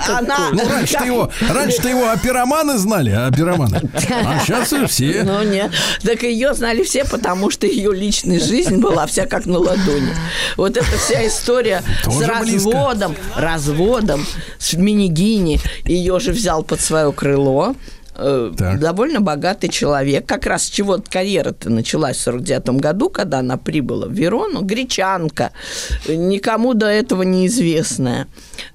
она... 0.07 0.49
Ну, 0.51 0.67
раньше-то 0.67 1.03
его, 1.03 1.29
раньше 1.49 1.87
его 1.87 2.09
опероманы 2.09 2.77
знали, 2.77 3.09
а 3.11 3.27
опероманы. 3.27 3.81
А 3.93 4.39
сейчас 4.39 4.73
все. 4.89 5.23
Ну, 5.33 5.43
нет. 5.43 5.71
Так 6.03 6.23
ее 6.23 6.53
знали 6.53 6.83
все, 6.83 7.03
потому 7.03 7.49
что 7.49 7.67
ее 7.67 7.93
личная 7.93 8.39
жизнь 8.39 8.77
была 8.77 9.05
вся 9.05 9.25
как 9.25 9.45
на 9.45 9.57
ладони. 9.57 10.15
Вот 10.55 10.77
эта 10.77 10.97
вся 10.97 11.27
история 11.27 11.83
с 12.05 12.21
разводом, 12.21 13.15
разводом, 13.35 14.25
с 14.57 14.73
Минигини. 14.73 15.59
Ее 15.83 16.19
же 16.19 16.31
взял 16.31 16.63
под 16.63 16.79
свое 16.79 17.11
крыло 17.11 17.75
Э, 18.15 18.51
так. 18.55 18.79
довольно 18.79 19.21
богатый 19.21 19.69
человек. 19.69 20.25
Как 20.25 20.45
раз 20.45 20.65
с 20.65 20.69
чего 20.69 21.01
карьера-то 21.09 21.69
началась 21.69 22.17
в 22.17 22.21
49 22.21 22.79
году, 22.79 23.09
когда 23.09 23.39
она 23.39 23.57
прибыла 23.57 24.07
в 24.07 24.13
Верону. 24.13 24.61
Гречанка, 24.61 25.51
никому 26.07 26.73
до 26.73 26.87
этого 26.87 27.23
неизвестная. 27.23 28.27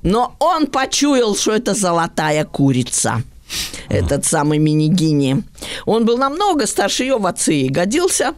Но 0.02 0.35
он 0.38 0.66
почуял, 0.66 1.37
что 1.37 1.52
это 1.52 1.75
золотая 1.75 2.45
курица 2.45 3.23
этот 3.88 4.25
самый 4.25 4.59
Минигини. 4.59 5.43
Он 5.87 6.05
был 6.05 6.19
намного 6.19 6.67
старше 6.67 7.05
ее 7.05 7.19
в 7.19 7.26
отцы 7.26 7.55
и 7.55 7.69
годился. 7.69 8.35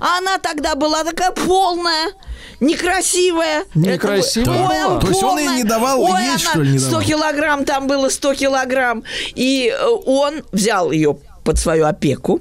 А 0.00 0.18
она 0.18 0.38
тогда 0.38 0.74
была 0.74 1.04
такая 1.04 1.30
полная, 1.30 2.12
некрасивая. 2.60 3.64
Некрасивая? 3.74 4.56
Это, 4.56 4.88
ой, 4.88 5.00
То 5.00 5.08
есть 5.08 5.22
он 5.22 5.38
ей 5.38 5.48
не 5.48 5.64
давал 5.64 6.02
ой, 6.02 6.22
есть, 6.24 6.48
что 6.48 6.60
ли, 6.62 6.72
не 6.72 6.78
100 6.78 6.90
давал? 6.90 7.06
килограмм, 7.06 7.64
там 7.64 7.86
было 7.86 8.08
100 8.08 8.34
килограмм. 8.34 9.04
И 9.34 9.72
э, 9.72 9.86
он 10.06 10.42
взял 10.52 10.90
ее 10.90 11.18
под 11.44 11.58
свою 11.58 11.86
опеку 11.86 12.40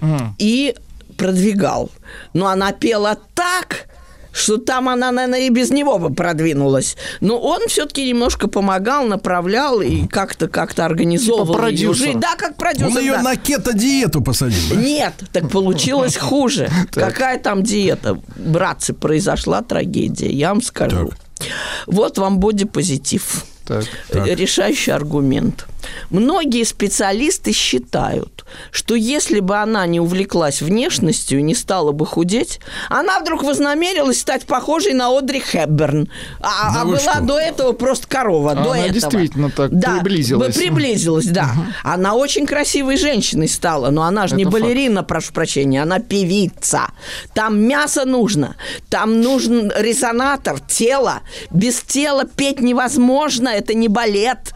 mm. 0.00 0.34
и 0.38 0.74
продвигал. 1.16 1.90
Но 2.32 2.46
она 2.46 2.72
пела 2.72 3.18
так, 3.34 3.86
что 4.34 4.58
там 4.58 4.88
она, 4.88 5.12
наверное, 5.12 5.46
и 5.46 5.48
без 5.48 5.70
него 5.70 5.98
бы 5.98 6.12
продвинулась. 6.12 6.96
Но 7.20 7.38
он 7.38 7.68
все-таки 7.68 8.06
немножко 8.06 8.48
помогал, 8.48 9.06
направлял 9.06 9.80
и 9.80 10.06
как-то 10.08 10.48
как-то 10.48 10.84
организовывал 10.84 11.54
типа 11.54 11.66
ее 11.68 11.94
жизнь. 11.94 12.20
Да, 12.20 12.34
как 12.36 12.56
продюсер. 12.56 12.88
Он 12.88 12.98
ее 12.98 13.12
да. 13.12 13.22
на 13.22 13.36
кето-диету 13.36 14.20
посадил. 14.20 14.76
Нет, 14.76 15.14
так 15.32 15.48
получилось 15.50 16.16
хуже. 16.18 16.68
Какая 16.92 17.38
там 17.38 17.62
диета? 17.62 18.20
Братцы, 18.36 18.92
произошла 18.92 19.62
трагедия, 19.62 20.30
я 20.30 20.48
вам 20.48 20.62
скажу. 20.62 21.12
Вот 21.86 22.18
вам 22.18 22.38
бодипозитив. 22.38 23.44
Так, 23.66 23.84
так. 24.08 24.26
Решающий 24.26 24.90
аргумент. 24.90 25.66
Многие 26.10 26.64
специалисты 26.64 27.52
считают, 27.52 28.44
что 28.70 28.94
если 28.94 29.40
бы 29.40 29.56
она 29.56 29.86
не 29.86 30.00
увлеклась 30.00 30.62
внешностью 30.62 31.40
и 31.40 31.42
не 31.42 31.54
стала 31.54 31.92
бы 31.92 32.06
худеть, 32.06 32.60
она 32.88 33.20
вдруг 33.20 33.42
вознамерилась 33.42 34.20
стать 34.20 34.44
похожей 34.44 34.92
на 34.92 35.16
Одри 35.16 35.40
Хепберн. 35.40 36.08
А, 36.40 36.72
да 36.74 36.82
а 36.82 36.84
была 36.84 36.98
что? 36.98 37.20
до 37.20 37.38
этого 37.38 37.72
просто 37.72 38.06
корова. 38.06 38.52
А 38.52 38.54
до 38.54 38.72
она 38.72 38.78
этого. 38.78 38.94
действительно 38.94 39.50
так 39.50 39.72
да, 39.72 39.96
приблизилась. 39.96 40.56
Приблизилась, 40.56 41.26
да. 41.26 41.50
Угу. 41.54 41.64
Она 41.84 42.14
очень 42.14 42.46
красивой 42.46 42.96
женщиной 42.96 43.48
стала, 43.48 43.90
но 43.90 44.02
она 44.02 44.26
же 44.26 44.36
не 44.36 44.44
балерина, 44.44 45.00
факт. 45.00 45.08
прошу 45.08 45.32
прощения, 45.32 45.82
она 45.82 45.98
певица. 45.98 46.90
Там 47.34 47.60
мясо 47.60 48.04
нужно, 48.04 48.56
там 48.88 49.20
нужен 49.20 49.72
резонатор, 49.76 50.60
тело. 50.60 51.20
Без 51.50 51.80
тела 51.80 52.24
петь 52.24 52.60
невозможно, 52.60 53.53
это 53.54 53.74
не 53.74 53.88
балет. 53.88 54.54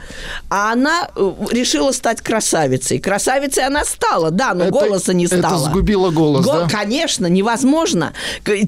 А 0.51 0.73
она 0.73 1.11
э, 1.15 1.33
решила 1.51 1.93
стать 1.93 2.21
красавицей. 2.21 2.99
Красавицей 2.99 3.65
она 3.65 3.85
стала, 3.85 4.31
да, 4.31 4.55
но 4.55 4.65
это, 4.65 4.73
голоса 4.73 5.13
не 5.13 5.27
стала. 5.27 5.41
Это 5.41 5.59
сгубило 5.59 6.11
голос, 6.11 6.45
Го- 6.45 6.53
да? 6.53 6.69
Конечно, 6.69 7.27
невозможно. 7.27 8.13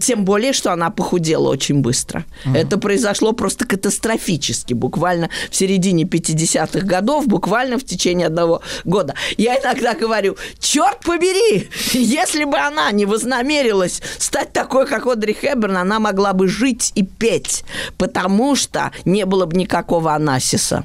Тем 0.01 0.25
более, 0.25 0.53
что 0.53 0.73
она 0.73 0.91
похудела 0.91 1.49
очень 1.49 1.81
быстро. 1.81 2.25
Угу. 2.45 2.55
Это 2.55 2.79
произошло 2.79 3.33
просто 3.33 3.67
катастрофически. 3.67 4.75
Буквально 4.75 5.31
в 5.51 5.57
середине 5.57 6.05
50-х 6.05 6.81
годов, 6.87 7.27
буквально 7.27 7.79
в 7.79 7.85
течение 7.85 8.27
одного 8.27 8.63
года. 8.85 9.15
Я 9.37 9.59
иногда 9.59 9.95
говорю, 9.95 10.37
черт 10.59 11.01
побери, 11.01 11.69
если 11.93 12.45
бы 12.45 12.59
она 12.59 12.91
не 12.93 13.07
вознамерилась 13.07 14.03
стать 14.19 14.53
такой, 14.53 14.87
как 14.87 15.07
Одри 15.07 15.35
Хэбберн, 15.35 15.77
она 15.77 15.99
могла 15.99 16.33
бы 16.33 16.49
жить 16.49 16.93
и 16.95 17.03
петь, 17.05 17.65
потому 17.99 18.57
что 18.57 18.93
не 19.05 19.25
было 19.27 19.47
бы 19.47 19.57
никакого 19.57 20.15
анасиса. 20.21 20.85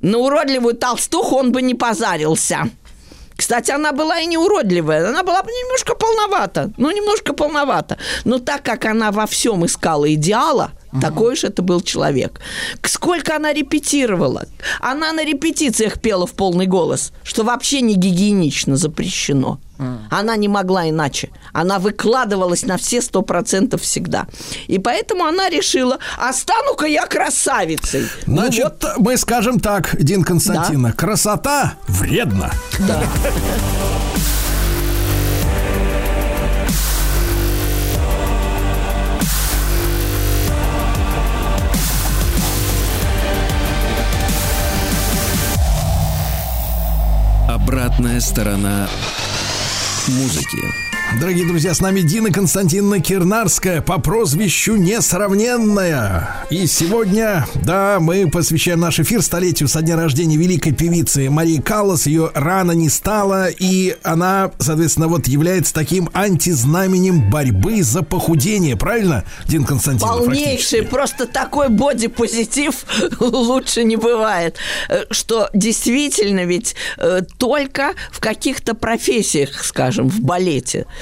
На 0.00 0.18
уродливую 0.18 0.74
толстуху 0.74 1.36
он 1.36 1.52
бы 1.52 1.62
не 1.62 1.74
позарился. 1.74 2.70
Кстати, 3.36 3.72
она 3.72 3.92
была 3.92 4.20
и 4.20 4.26
не 4.26 4.38
уродливая, 4.38 5.08
она 5.08 5.22
была 5.22 5.42
немножко 5.42 5.94
полновата, 5.94 6.70
ну, 6.76 6.90
немножко 6.90 7.32
полновата. 7.32 7.98
Но 8.24 8.38
так 8.38 8.62
как 8.62 8.84
она 8.84 9.10
во 9.10 9.26
всем 9.26 9.64
искала 9.66 10.12
идеала, 10.14 10.70
угу. 10.94 11.00
такой 11.00 11.34
уж 11.34 11.44
это 11.44 11.62
был 11.62 11.80
человек. 11.80 12.40
Сколько 12.82 13.36
она 13.36 13.52
репетировала? 13.52 14.46
Она 14.80 15.12
на 15.12 15.24
репетициях 15.24 16.00
пела 16.00 16.26
в 16.26 16.32
полный 16.32 16.66
голос, 16.66 17.12
что 17.22 17.44
вообще 17.44 17.80
не 17.80 17.94
гигиенично 17.94 18.76
запрещено. 18.76 19.58
Она 20.10 20.36
не 20.36 20.46
могла 20.46 20.88
иначе. 20.88 21.30
Она 21.52 21.78
выкладывалась 21.78 22.64
на 22.64 22.76
все 22.76 23.02
сто 23.02 23.22
процентов 23.22 23.82
всегда. 23.82 24.26
И 24.68 24.78
поэтому 24.78 25.24
она 25.24 25.50
решила, 25.50 25.98
а 26.16 26.32
стану-ка 26.32 26.86
я 26.86 27.06
красавицей. 27.06 28.06
Ну 28.26 28.42
Значит, 28.42 28.74
ну, 28.82 28.88
вот... 28.88 28.98
мы 28.98 29.16
скажем 29.16 29.58
так, 29.58 29.96
Дин 30.00 30.22
Константина, 30.22 30.90
да? 30.90 30.94
красота 30.94 31.74
вредна. 31.88 32.52
Да. 32.86 33.02
Обратная 47.74 48.20
сторона 48.20 48.88
музыки. 50.06 50.83
Дорогие 51.20 51.46
друзья, 51.46 51.72
с 51.72 51.80
нами 51.80 52.00
Дина 52.00 52.32
Константиновна 52.32 52.98
Кирнарская 52.98 53.80
по 53.80 54.00
прозвищу 54.00 54.74
Несравненная. 54.74 56.44
И 56.50 56.66
сегодня, 56.66 57.46
да, 57.54 57.98
мы 58.00 58.28
посвящаем 58.28 58.80
наш 58.80 58.98
эфир 58.98 59.22
столетию 59.22 59.68
со 59.68 59.80
дня 59.80 59.96
рождения 59.96 60.36
великой 60.36 60.72
певицы 60.72 61.30
Марии 61.30 61.60
Каллас. 61.60 62.06
Ее 62.06 62.32
рано 62.34 62.72
не 62.72 62.88
стало, 62.88 63.48
и 63.48 63.96
она, 64.02 64.50
соответственно, 64.58 65.06
вот 65.06 65.28
является 65.28 65.72
таким 65.72 66.10
антизнаменем 66.14 67.30
борьбы 67.30 67.82
за 67.84 68.02
похудение. 68.02 68.76
Правильно, 68.76 69.24
Дин 69.46 69.64
Константиновна? 69.64 70.24
Полнейший, 70.24 70.82
просто 70.82 71.26
такой 71.26 71.68
бодипозитив 71.68 72.74
лучше 73.20 73.84
не 73.84 73.96
бывает. 73.96 74.56
Э, 74.88 75.04
что 75.10 75.48
действительно 75.54 76.44
ведь 76.44 76.74
э, 76.98 77.20
только 77.38 77.92
в 78.10 78.18
каких-то 78.18 78.74
профессиях, 78.74 79.64
скажем, 79.64 80.08
в 80.08 80.20
балете– 80.20 80.86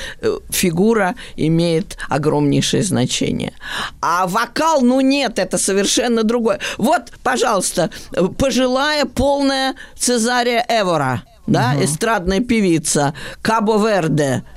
фигура 0.50 1.14
имеет 1.36 1.96
огромнейшее 2.08 2.82
значение. 2.82 3.52
А 4.00 4.26
вокал, 4.26 4.82
ну 4.82 5.00
нет, 5.00 5.38
это 5.38 5.58
совершенно 5.58 6.22
другое. 6.22 6.58
Вот, 6.78 7.12
пожалуйста, 7.22 7.90
пожилая 8.38 9.04
полная 9.04 9.74
Цезария 9.96 10.64
Эвора, 10.68 11.22
да, 11.46 11.72
угу. 11.74 11.84
эстрадная 11.84 12.40
певица, 12.40 13.14
Кабо 13.42 13.76
Верде– 13.76 14.44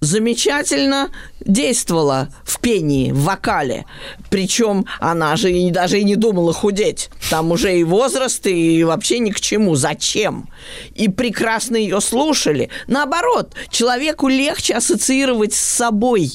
замечательно 0.00 1.10
действовала 1.40 2.28
в 2.44 2.60
пении, 2.60 3.10
в 3.10 3.22
вокале. 3.24 3.84
Причем 4.30 4.86
она 5.00 5.36
же 5.36 5.50
и, 5.52 5.70
даже 5.70 5.98
и 6.00 6.04
не 6.04 6.16
думала 6.16 6.52
худеть. 6.52 7.10
Там 7.30 7.50
уже 7.50 7.78
и 7.78 7.84
возраст, 7.84 8.46
и 8.46 8.84
вообще 8.84 9.18
ни 9.18 9.30
к 9.30 9.40
чему. 9.40 9.74
Зачем? 9.74 10.48
И 10.94 11.08
прекрасно 11.08 11.76
ее 11.76 12.00
слушали. 12.00 12.70
Наоборот, 12.86 13.54
человеку 13.70 14.28
легче 14.28 14.74
ассоциировать 14.74 15.54
с 15.54 15.60
собой 15.60 16.32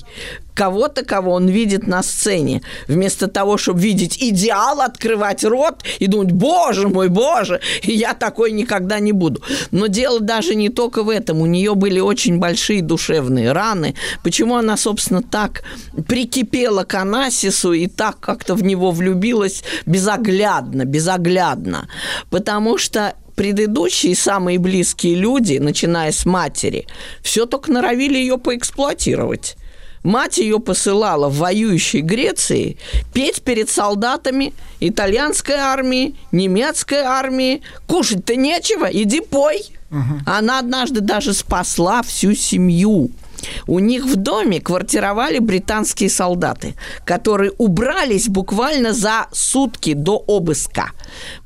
кого-то, 0.53 1.03
кого 1.03 1.33
он 1.33 1.47
видит 1.47 1.87
на 1.87 2.03
сцене. 2.03 2.61
Вместо 2.87 3.27
того, 3.27 3.57
чтобы 3.57 3.81
видеть 3.81 4.17
идеал, 4.21 4.81
открывать 4.81 5.43
рот 5.43 5.83
и 5.99 6.07
думать, 6.07 6.31
боже 6.31 6.87
мой, 6.87 7.09
боже, 7.09 7.59
я 7.83 8.13
такой 8.13 8.51
никогда 8.51 8.99
не 8.99 9.11
буду. 9.11 9.41
Но 9.71 9.87
дело 9.87 10.19
даже 10.19 10.55
не 10.55 10.69
только 10.69 11.03
в 11.03 11.09
этом. 11.09 11.41
У 11.41 11.45
нее 11.45 11.75
были 11.75 11.99
очень 11.99 12.39
большие 12.39 12.81
душевные 12.81 13.51
раны. 13.51 13.95
Почему 14.23 14.55
она, 14.55 14.77
собственно, 14.77 15.21
так 15.21 15.63
прикипела 16.07 16.83
к 16.83 16.93
Анасису 16.95 17.73
и 17.73 17.87
так 17.87 18.19
как-то 18.19 18.55
в 18.55 18.63
него 18.63 18.91
влюбилась 18.91 19.63
безоглядно, 19.85 20.85
безоглядно? 20.85 21.87
Потому 22.29 22.77
что 22.77 23.13
предыдущие 23.35 24.15
самые 24.15 24.59
близкие 24.59 25.15
люди, 25.15 25.57
начиная 25.57 26.11
с 26.11 26.25
матери, 26.25 26.87
все 27.21 27.45
только 27.45 27.71
норовили 27.71 28.17
ее 28.17 28.37
поэксплуатировать. 28.37 29.57
Мать 30.03 30.37
ее 30.37 30.59
посылала 30.59 31.29
в 31.29 31.37
воюющей 31.37 32.01
Греции 32.01 32.77
петь 33.13 33.41
перед 33.41 33.69
солдатами 33.69 34.53
итальянской 34.81 35.55
армии, 35.55 36.15
немецкой 36.31 36.99
армии. 36.99 37.61
Кушать-то 37.87 38.35
нечего, 38.35 38.85
иди 38.85 39.21
пой. 39.21 39.63
Угу. 39.91 40.21
Она 40.25 40.59
однажды 40.59 40.99
даже 40.99 41.33
спасла 41.33 42.01
всю 42.01 42.35
семью. 42.35 43.11
У 43.67 43.79
них 43.79 44.05
в 44.05 44.15
доме 44.15 44.61
квартировали 44.61 45.39
британские 45.39 46.09
солдаты, 46.09 46.75
которые 47.05 47.51
убрались 47.57 48.27
буквально 48.29 48.93
за 48.93 49.27
сутки 49.31 49.93
до 49.93 50.15
обыска. 50.15 50.91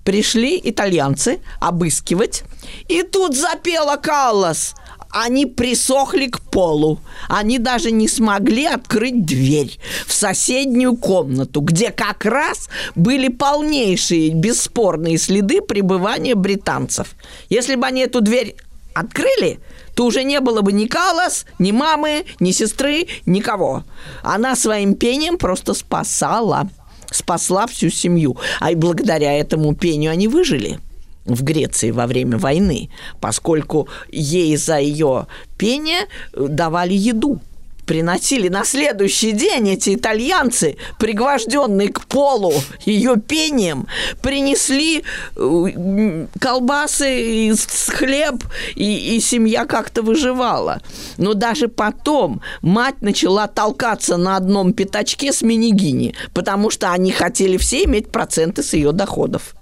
Пришли 0.04 0.60
итальянцы 0.64 1.40
обыскивать, 1.60 2.44
и 2.88 3.04
тут 3.04 3.36
запела 3.36 3.98
Каллас– 3.98 4.76
они 5.10 5.46
присохли 5.46 6.28
к 6.28 6.42
полу. 6.42 7.00
Они 7.28 7.60
даже 7.60 7.92
не 7.92 8.08
смогли 8.08 8.66
открыть 8.66 9.26
дверь 9.26 9.80
в 10.06 10.14
соседнюю 10.14 10.96
комнату, 10.96 11.62
где 11.62 11.92
как 11.92 12.26
раз 12.26 12.70
были 12.96 13.28
полнейшие 13.28 14.30
бесспорные 14.32 15.18
следы 15.18 15.62
пребывания 15.62 16.36
британцев. 16.36 17.16
Если 17.50 17.76
бы 17.76 17.88
они 17.88 18.02
эту 18.02 18.22
дверь 18.22 18.56
открыли, 18.94 19.60
то 19.96 20.06
уже 20.06 20.24
не 20.24 20.40
было 20.40 20.62
бы 20.62 20.72
ни 20.72 20.86
Калас, 20.86 21.46
ни 21.60 21.72
мамы, 21.72 22.26
ни 22.40 22.52
сестры, 22.52 23.08
никого. 23.26 23.84
Она 24.24 24.56
своим 24.56 24.96
пением 24.96 25.38
просто 25.38 25.74
спасала, 25.74 26.70
спасла 27.12 27.68
всю 27.68 27.90
семью. 27.90 28.38
А 28.60 28.72
и 28.72 28.76
благодаря 28.76 29.34
этому 29.34 29.76
пению 29.76 30.12
они 30.12 30.28
выжили– 30.28 30.80
в 31.28 31.44
Греции 31.44 31.92
во 31.92 32.08
время 32.08 32.38
войны, 32.38 32.90
поскольку 33.20 33.88
ей 34.10 34.56
за 34.58 34.80
ее 34.80 35.28
пение 35.58 36.08
давали 36.34 36.94
еду 36.94 37.40
приносили 37.88 38.50
на 38.50 38.64
следующий 38.66 39.32
день 39.32 39.70
эти 39.70 39.96
итальянцы, 39.96 40.78
пригвожденные 41.00 41.88
к 41.88 42.06
полу 42.06 42.54
ее 42.86 43.16
пением, 43.16 43.88
принесли 44.22 45.04
э, 45.36 46.28
колбасы, 46.40 47.56
хлеб, 47.88 48.44
и, 48.76 49.16
и 49.16 49.20
семья 49.20 49.66
как-то 49.66 50.04
выживала. 50.04 50.82
Но 51.18 51.34
даже 51.34 51.70
потом 51.70 52.42
мать 52.62 53.02
начала 53.02 53.48
толкаться 53.48 54.18
на 54.18 54.36
одном 54.36 54.74
пятачке 54.74 55.32
с 55.32 55.42
минигини, 55.42 56.14
потому 56.34 56.70
что 56.70 56.92
они 56.92 57.12
хотели 57.12 57.58
все 57.58 57.86
иметь 57.86 58.10
проценты 58.10 58.62
с 58.62 58.74
ее 58.74 58.92
доходов. 58.92 59.56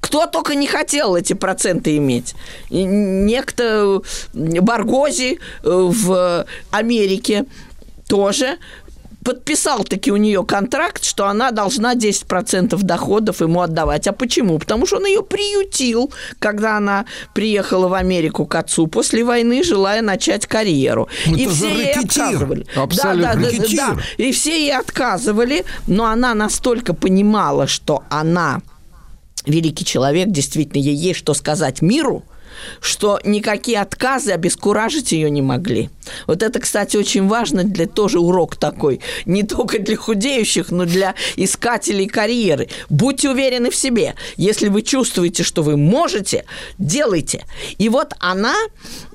Кто 0.00 0.26
только 0.26 0.54
не 0.54 0.66
хотел 0.66 1.16
эти 1.16 1.32
проценты 1.32 1.96
иметь. 1.96 2.34
И 2.70 2.84
некто 2.84 4.00
Баргози 4.32 5.34
э, 5.34 5.38
в 5.62 6.46
Америке 6.70 7.44
тоже 8.08 8.58
подписал 9.28 9.84
таки 9.84 10.10
у 10.10 10.16
нее 10.16 10.42
контракт, 10.44 11.04
что 11.04 11.26
она 11.26 11.50
должна 11.50 11.94
10% 11.94 12.82
доходов 12.82 13.42
ему 13.42 13.60
отдавать. 13.60 14.06
А 14.06 14.12
почему? 14.12 14.58
Потому 14.58 14.86
что 14.86 14.96
он 14.96 15.06
ее 15.06 15.22
приютил, 15.22 16.10
когда 16.38 16.78
она 16.78 17.04
приехала 17.34 17.88
в 17.88 17.94
Америку 17.94 18.46
к 18.46 18.54
отцу 18.54 18.86
после 18.86 19.24
войны, 19.24 19.62
желая 19.62 20.00
начать 20.00 20.46
карьеру. 20.46 21.08
Это 21.26 21.36
и 21.36 21.46
все 21.46 21.68
ей 21.68 21.92
отказывали. 21.92 22.66
Абсолютно. 22.74 23.34
Да, 23.34 23.50
да, 23.50 23.50
да, 23.50 23.94
да. 23.94 23.96
И 24.16 24.32
все 24.32 24.58
ей 24.58 24.74
отказывали, 24.74 25.64
но 25.86 26.06
она 26.06 26.34
настолько 26.34 26.94
понимала, 26.94 27.66
что 27.66 28.04
она 28.08 28.62
великий 29.48 29.84
человек, 29.84 30.28
действительно, 30.28 30.80
ей 30.80 30.94
есть 30.94 31.18
что 31.18 31.34
сказать 31.34 31.82
миру, 31.82 32.24
что 32.80 33.20
никакие 33.24 33.80
отказы 33.80 34.32
обескуражить 34.32 35.12
ее 35.12 35.30
не 35.30 35.42
могли. 35.42 35.90
Вот 36.26 36.42
это, 36.42 36.60
кстати, 36.60 36.96
очень 36.96 37.26
важно 37.26 37.64
для 37.64 37.86
тоже 37.86 38.18
урок 38.18 38.56
такой, 38.56 39.00
не 39.26 39.42
только 39.42 39.78
для 39.78 39.96
худеющих, 39.96 40.70
но 40.70 40.84
для 40.84 41.14
искателей 41.36 42.06
карьеры. 42.06 42.68
Будьте 42.88 43.30
уверены 43.30 43.70
в 43.70 43.74
себе. 43.76 44.14
Если 44.36 44.68
вы 44.68 44.82
чувствуете, 44.82 45.42
что 45.42 45.62
вы 45.62 45.76
можете, 45.76 46.44
делайте. 46.78 47.44
И 47.78 47.88
вот 47.88 48.14
она 48.18 48.54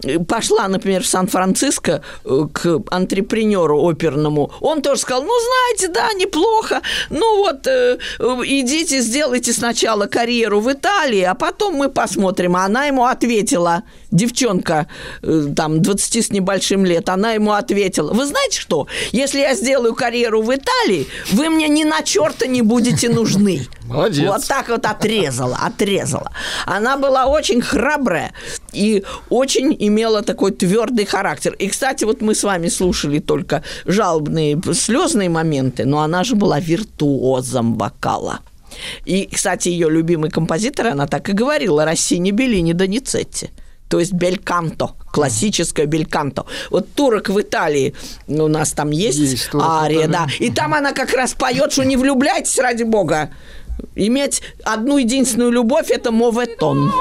э, 0.03 0.19
пошла, 0.19 0.67
например, 0.67 1.03
в 1.03 1.07
Сан-Франциско 1.07 2.03
э, 2.25 2.47
к 2.51 2.81
антрепренеру 2.91 3.81
оперному. 3.81 4.51
Он 4.61 4.81
тоже 4.81 5.01
сказал, 5.01 5.23
ну, 5.23 5.33
знаете, 5.39 5.87
да, 5.93 6.13
неплохо. 6.13 6.81
Ну 7.09 7.37
вот, 7.37 7.67
э, 7.67 7.97
идите, 8.45 9.01
сделайте 9.01 9.53
сначала 9.53 10.07
карьеру 10.07 10.59
в 10.59 10.71
Италии, 10.71 11.21
а 11.21 11.33
потом 11.33 11.75
мы 11.75 11.89
посмотрим. 11.89 12.55
А 12.55 12.65
она 12.65 12.85
ему 12.85 13.05
ответила, 13.05 13.83
девчонка, 14.13 14.87
там, 15.55 15.81
20 15.81 16.25
с 16.25 16.31
небольшим 16.31 16.85
лет, 16.85 17.09
она 17.09 17.33
ему 17.33 17.51
ответила, 17.51 18.13
вы 18.13 18.25
знаете 18.25 18.59
что, 18.59 18.87
если 19.11 19.39
я 19.39 19.55
сделаю 19.55 19.93
карьеру 19.95 20.41
в 20.41 20.53
Италии, 20.53 21.07
вы 21.31 21.49
мне 21.49 21.67
ни 21.67 21.83
на 21.83 22.01
черта 22.03 22.45
не 22.45 22.61
будете 22.61 23.09
нужны. 23.09 23.67
Молодец. 23.87 24.27
Вот 24.27 24.47
так 24.47 24.69
вот 24.69 24.85
отрезала, 24.85 25.57
отрезала. 25.57 26.31
Она 26.65 26.97
была 26.97 27.25
очень 27.25 27.61
храбрая 27.61 28.33
и 28.71 29.03
очень 29.29 29.75
имела 29.79 30.21
такой 30.21 30.51
твердый 30.51 31.05
характер. 31.05 31.53
И, 31.59 31.67
кстати, 31.67 32.05
вот 32.05 32.21
мы 32.21 32.35
с 32.35 32.43
вами 32.43 32.69
слушали 32.69 33.19
только 33.19 33.63
жалобные, 33.85 34.61
слезные 34.73 35.29
моменты, 35.29 35.85
но 35.85 35.99
она 35.99 36.23
же 36.23 36.35
была 36.35 36.59
виртуозом 36.59 37.77
вокала. 37.77 38.39
И, 39.05 39.29
кстати, 39.31 39.69
ее 39.69 39.89
любимый 39.89 40.29
композитор, 40.31 40.87
она 40.87 41.07
так 41.07 41.29
и 41.29 41.33
говорила, 41.33 41.85
Россини 41.85 42.31
Беллини 42.31 42.73
Доницетти 42.73 43.51
то 43.93 43.99
есть 43.99 44.13
бельканто, 44.13 44.95
классическое 45.11 45.85
бельканто. 45.85 46.47
Вот 46.71 46.91
турок 46.95 47.29
в 47.29 47.39
Италии, 47.39 47.93
у 48.27 48.47
нас 48.47 48.71
там 48.71 48.89
есть, 48.89 49.19
есть 49.19 49.49
ария, 49.53 50.07
да, 50.07 50.25
и 50.39 50.49
там 50.49 50.73
она 50.73 50.93
как 50.93 51.13
раз 51.13 51.35
поет, 51.35 51.71
что 51.71 51.83
не 51.83 51.95
влюбляйтесь, 51.95 52.57
ради 52.57 52.81
бога. 52.81 53.29
Иметь 53.93 54.41
одну 54.63 54.97
единственную 54.97 55.51
любовь– 55.51 55.87
это 55.91 56.11
моветон. 56.11 56.91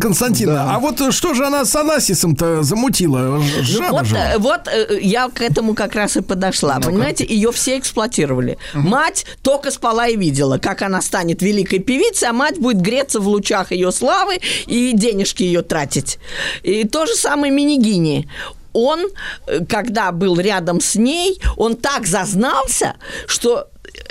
Константина, 0.00 0.54
да. 0.54 0.74
а 0.74 0.78
вот 0.78 1.14
что 1.14 1.34
же 1.34 1.46
она 1.46 1.64
с 1.64 1.74
Анасисом-то 1.74 2.62
замутила? 2.62 3.40
Жаба 3.60 3.98
вот, 3.98 4.06
же. 4.06 4.16
Э, 4.16 4.38
вот 4.38 4.68
э, 4.68 4.98
я 5.00 5.28
к 5.28 5.40
этому 5.40 5.74
как 5.74 5.94
раз 5.94 6.16
и 6.16 6.20
подошла. 6.20 6.76
ну 6.76 6.86
Понимаете, 6.86 7.24
ее 7.26 7.52
все 7.52 7.78
эксплуатировали. 7.78 8.58
Угу. 8.74 8.88
Мать 8.88 9.26
только 9.42 9.70
спала 9.70 10.08
и 10.08 10.16
видела, 10.16 10.58
как 10.58 10.82
она 10.82 11.00
станет 11.00 11.42
великой 11.42 11.78
певицей, 11.78 12.28
а 12.28 12.32
мать 12.32 12.58
будет 12.58 12.80
греться 12.80 13.20
в 13.20 13.28
лучах 13.28 13.72
ее 13.72 13.92
славы 13.92 14.38
и 14.66 14.92
денежки 14.92 15.42
ее 15.42 15.62
тратить. 15.62 16.18
И 16.62 16.84
то 16.84 17.06
же 17.06 17.14
самое 17.14 17.52
Минигини 17.52 18.28
он, 18.72 19.06
э, 19.46 19.64
когда 19.68 20.12
был 20.12 20.38
рядом 20.38 20.80
с 20.80 20.94
ней, 20.94 21.40
он 21.56 21.76
так 21.76 22.06
зазнался, 22.06 22.96
что 23.26 23.68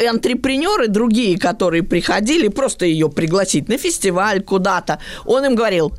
антрепренеры 0.10 0.88
другие, 0.88 1.38
которые 1.38 1.84
приходили 1.84 2.48
просто 2.48 2.86
ее 2.86 3.10
пригласить 3.10 3.70
на 3.70 3.78
фестиваль 3.78 4.42
куда-то, 4.42 5.00
он 5.26 5.46
им 5.46 5.56
говорил, 5.56 5.94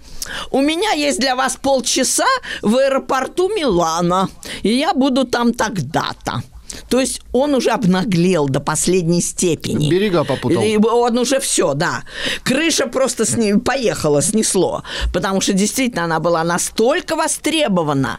у 0.51 0.61
меня 0.61 0.93
есть 0.93 1.21
для 1.21 1.37
вас 1.37 1.57
полчаса 1.57 2.27
в 2.63 2.77
аэропорту 2.77 3.49
Милана, 3.49 4.29
и 4.63 4.71
я 4.71 4.95
буду 4.95 5.25
там 5.25 5.53
тогда-то. 5.53 6.43
То 6.89 7.01
есть 7.01 7.21
он 7.33 7.55
уже 7.55 7.71
обнаглел 7.71 8.49
до 8.49 8.61
последней 8.61 9.21
степени. 9.21 9.91
Берега 9.91 10.25
попутал. 10.25 10.63
И 10.63 10.77
он 10.77 11.19
уже 11.19 11.41
все, 11.41 11.75
да. 11.75 12.05
Крыша 12.45 12.87
просто 12.87 13.25
с 13.25 13.37
ним 13.37 13.61
поехала, 13.61 14.23
снесло. 14.23 14.83
Потому 15.13 15.41
что 15.41 15.53
действительно 15.53 16.05
она 16.05 16.21
была 16.21 16.45
настолько 16.45 17.17
востребована, 17.17 18.19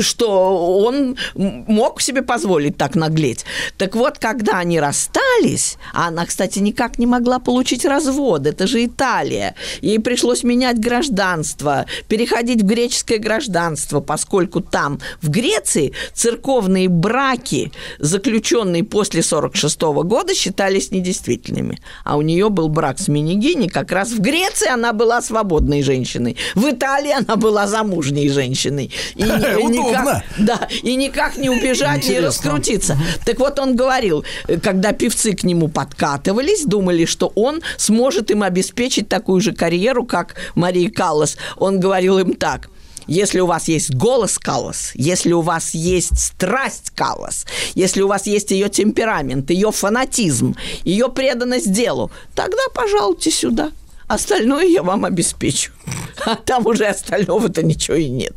что 0.00 0.78
он 0.84 1.16
мог 1.34 2.00
себе 2.00 2.22
позволить 2.22 2.76
так 2.76 2.94
наглеть. 2.94 3.44
Так 3.78 3.94
вот, 3.94 4.18
когда 4.18 4.58
они 4.58 4.80
расстались, 4.80 5.76
а 5.92 6.08
она, 6.08 6.26
кстати, 6.26 6.58
никак 6.58 6.98
не 6.98 7.06
могла 7.06 7.38
получить 7.38 7.84
развод, 7.84 8.46
это 8.46 8.66
же 8.66 8.84
Италия. 8.84 9.54
Ей 9.80 9.98
пришлось 9.98 10.42
менять 10.44 10.78
гражданство, 10.78 11.86
переходить 12.08 12.62
в 12.62 12.66
греческое 12.66 13.18
гражданство, 13.18 14.00
поскольку 14.00 14.60
там, 14.60 15.00
в 15.20 15.30
Греции, 15.30 15.92
церковные 16.14 16.88
браки 16.88 17.72
заключенные 17.98 18.84
после 18.84 19.22
46 19.22 19.80
года, 19.80 20.34
считались 20.34 20.90
недействительными. 20.90 21.80
А 22.04 22.16
у 22.16 22.22
нее 22.22 22.48
был 22.48 22.68
брак 22.68 22.98
с 22.98 23.08
Минигини, 23.08 23.68
как 23.68 23.92
раз 23.92 24.10
в 24.12 24.20
Греции 24.20 24.68
она 24.68 24.92
была 24.92 25.22
свободной 25.22 25.82
женщиной, 25.82 26.36
в 26.54 26.68
Италии 26.68 27.12
она 27.12 27.36
была 27.36 27.66
замужней 27.66 28.28
женщиной. 28.28 28.90
И, 29.14 29.22
и 29.22 29.24
никак, 29.26 30.24
да, 30.38 30.68
и 30.82 30.94
никак 30.96 31.36
не 31.36 31.50
убежать, 31.50 32.08
не 32.08 32.20
раскрутиться. 32.20 32.98
Так 33.24 33.38
вот 33.38 33.58
он 33.58 33.76
говорил, 33.76 34.24
когда 34.62 34.92
певцы 34.92 35.32
к 35.32 35.44
нему 35.44 35.68
подкатывались, 35.68 36.64
думали, 36.64 37.04
что 37.04 37.32
он 37.34 37.62
сможет 37.76 38.30
им 38.30 38.42
обеспечить 38.42 39.08
такую 39.08 39.40
же 39.40 39.52
карьеру, 39.52 40.04
как 40.04 40.36
Мария 40.54 40.90
Каллас. 40.90 41.36
Он 41.56 41.80
говорил 41.80 42.18
им 42.18 42.34
так– 42.34 42.68
если 43.06 43.40
у 43.40 43.46
вас 43.46 43.68
есть 43.68 43.94
голос 43.94 44.38
Каллас, 44.38 44.92
если 44.94 45.32
у 45.32 45.40
вас 45.40 45.74
есть 45.74 46.18
страсть 46.18 46.90
Каллас, 46.90 47.46
если 47.74 48.02
у 48.02 48.08
вас 48.08 48.26
есть 48.26 48.50
ее 48.50 48.68
темперамент, 48.68 49.50
ее 49.50 49.72
фанатизм, 49.72 50.56
ее 50.84 51.08
преданность 51.08 51.72
делу, 51.72 52.10
тогда 52.34 52.62
пожалуйте 52.74 53.30
сюда. 53.30 53.72
Остальное 54.06 54.64
я 54.64 54.82
вам 54.82 55.04
обеспечу. 55.04 55.72
А 56.24 56.36
там 56.36 56.66
уже 56.66 56.86
остального-то 56.86 57.62
ничего 57.62 57.96
и 57.96 58.08
нет. 58.08 58.34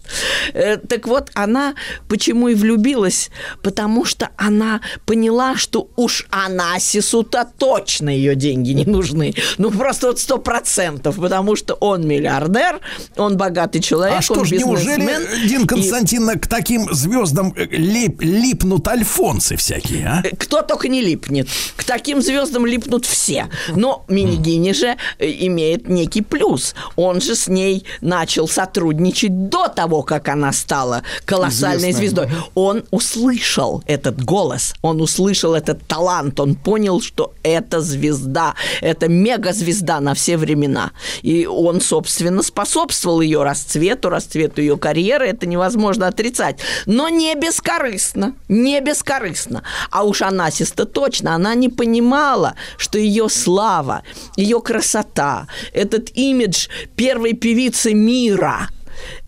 Э, 0.54 0.78
так 0.78 1.08
вот, 1.08 1.30
она 1.34 1.76
почему 2.08 2.48
и 2.48 2.56
влюбилась? 2.56 3.30
Потому 3.62 4.06
что 4.06 4.30
она 4.38 4.82
поняла, 5.06 5.56
что 5.56 5.90
уж 5.96 6.26
Анасису-то 6.32 7.48
точно 7.58 8.10
ее 8.10 8.36
деньги 8.36 8.72
не 8.72 8.86
нужны. 8.86 9.36
Ну, 9.58 9.72
просто 9.72 10.08
вот 10.08 10.20
сто 10.20 10.38
процентов, 10.38 11.18
потому 11.18 11.56
что 11.56 11.76
он 11.76 12.08
миллиардер, 12.08 12.80
он 13.18 13.38
богатый 13.38 13.80
человек, 13.80 14.18
А 14.18 14.22
что 14.22 14.44
ж, 14.46 14.52
неужели, 14.52 15.48
Дин 15.48 15.68
Константиновна, 15.68 16.32
и... 16.32 16.40
к 16.40 16.48
таким 16.48 16.92
звездам 16.94 17.54
э, 17.56 17.66
лип, 17.66 18.22
липнут 18.22 18.88
альфонсы 18.88 19.56
всякие, 19.58 20.08
а? 20.08 20.22
Э, 20.24 20.36
кто 20.36 20.62
только 20.62 20.88
не 20.88 21.02
липнет. 21.02 21.48
К 21.76 21.84
таким 21.84 22.22
звездам 22.22 22.66
липнут 22.66 23.06
все. 23.06 23.48
Но 23.76 24.06
Минигини 24.08 24.74
же 24.74 24.98
имеет 25.20 25.88
некий 25.88 26.22
плюс. 26.22 26.74
Он 26.96 27.22
же 27.22 27.35
с 27.36 27.48
ней 27.48 27.86
начал 28.02 28.48
сотрудничать 28.48 29.50
до 29.50 29.68
того, 29.68 30.04
как 30.04 30.30
она 30.30 30.52
стала 30.54 31.04
колоссальной 31.26 31.92
Известная. 31.92 32.28
звездой. 32.28 32.30
Он 32.56 32.84
услышал 32.92 33.84
этот 33.86 34.24
голос, 34.24 34.74
он 34.82 35.02
услышал 35.02 35.54
этот 35.54 35.86
талант, 35.88 36.40
он 36.40 36.56
понял, 36.56 37.02
что 37.02 37.34
это 37.44 37.82
звезда, 37.82 38.56
это 38.82 39.08
мегазвезда 39.08 40.00
на 40.00 40.14
все 40.14 40.38
времена. 40.38 40.92
И 41.22 41.46
он, 41.46 41.82
собственно, 41.82 42.42
способствовал 42.42 43.22
ее 43.22 43.44
расцвету, 43.44 44.10
расцвету 44.10 44.62
ее 44.62 44.78
карьеры, 44.78 45.28
это 45.28 45.46
невозможно 45.46 46.08
отрицать. 46.08 46.60
Но 46.86 47.10
не 47.10 47.36
бескорыстно, 47.36 48.34
не 48.48 48.80
бескорыстно. 48.80 49.64
А 49.92 50.04
уж 50.04 50.22
Анасис-то 50.22 50.86
точно, 50.86 51.36
она 51.36 51.56
не 51.56 51.70
понимала, 51.70 52.56
что 52.78 52.98
ее 52.98 53.30
слава, 53.30 54.04
ее 54.36 54.62
красота, 54.62 55.48
этот 55.74 56.10
имидж 56.16 56.68
первой 56.96 57.25
певицы 57.34 57.94
мира– 57.94 58.70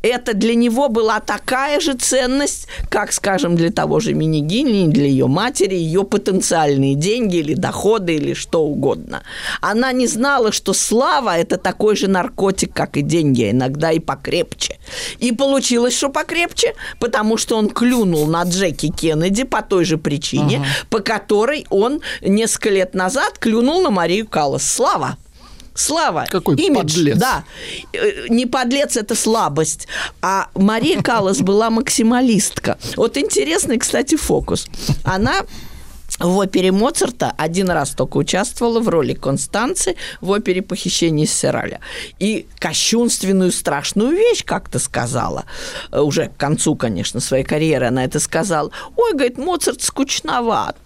это 0.01 0.33
для 0.33 0.55
него 0.55 0.89
была 0.89 1.19
такая 1.19 1.79
же 1.79 1.93
ценность, 1.93 2.67
как, 2.89 3.11
скажем, 3.11 3.55
для 3.55 3.71
того 3.71 3.99
же 3.99 4.13
Минигини, 4.13 4.87
для 4.87 5.05
ее 5.05 5.27
матери, 5.27 5.75
ее 5.75 6.03
потенциальные 6.03 6.95
деньги 6.95 7.37
или 7.37 7.53
доходы 7.53 8.15
или 8.15 8.33
что 8.33 8.63
угодно. 8.63 9.23
Она 9.61 9.91
не 9.91 10.07
знала, 10.07 10.51
что 10.51 10.73
слава– 10.73 11.37
это 11.37 11.57
такой 11.57 11.95
же 11.95 12.07
наркотик, 12.07 12.73
как 12.73 12.97
и 12.97 13.01
деньги, 13.01 13.43
а 13.43 13.51
иногда 13.51 13.91
и 13.91 13.99
покрепче. 13.99 14.77
И 15.19 15.31
получилось, 15.31 15.95
что 15.95 16.09
покрепче, 16.09 16.73
потому 16.99 17.37
что 17.37 17.57
он 17.57 17.69
клюнул 17.69 18.27
на 18.27 18.43
Джеки 18.43 18.89
Кеннеди 18.89 19.43
по 19.43 19.61
той 19.61 19.85
же 19.85 19.97
причине, 19.97 20.57
ага. 20.57 20.65
по 20.89 20.99
которой 20.99 21.65
он 21.69 22.01
несколько 22.21 22.69
лет 22.69 22.93
назад 22.93 23.37
клюнул 23.39 23.81
на 23.81 23.89
Марию 23.89 24.27
Каллас. 24.27 24.63
Слава! 24.63 25.17
Слава. 25.77 26.25
Какой 26.27 26.55
имидж, 26.55 26.95
подлец. 26.95 27.17
Да. 27.17 27.43
Э, 27.93 28.27
не 28.29 28.47
подлец, 28.47 28.97
это 28.97 29.15
слабость. 29.15 29.87
А 30.21 30.49
Мария 30.55 31.01
Каллас 31.01 31.39
была 31.39 31.69
максималистка. 31.69 32.79
Вот 32.95 33.15
интересный, 33.15 33.77
кстати, 33.77 34.15
фокус. 34.15 34.67
Она 35.03 35.43
в 36.19 36.37
опере 36.37 36.71
Моцарта 36.71 37.31
один 37.37 37.69
раз 37.69 37.91
только 37.91 38.17
участвовала 38.17 38.79
в 38.79 38.89
роли 38.89 39.13
Констанции 39.13 39.95
в 40.19 40.31
опере 40.31 40.63
«Похищение 40.63 41.27
Сираля». 41.27 41.79
И 42.17 42.47
кощунственную, 42.57 43.51
страшную 43.51 44.11
вещь 44.11 44.43
как-то 44.43 44.79
сказала. 44.79 45.45
Э, 45.91 46.01
уже 46.01 46.29
к 46.29 46.37
концу, 46.37 46.75
конечно, 46.75 47.19
своей 47.19 47.43
карьеры 47.43 47.85
она 47.85 48.03
это 48.03 48.19
сказала. 48.19 48.71
Ой, 48.95 49.13
говорит, 49.13 49.37
Моцарт 49.37 49.83
скучноват. 49.83 50.77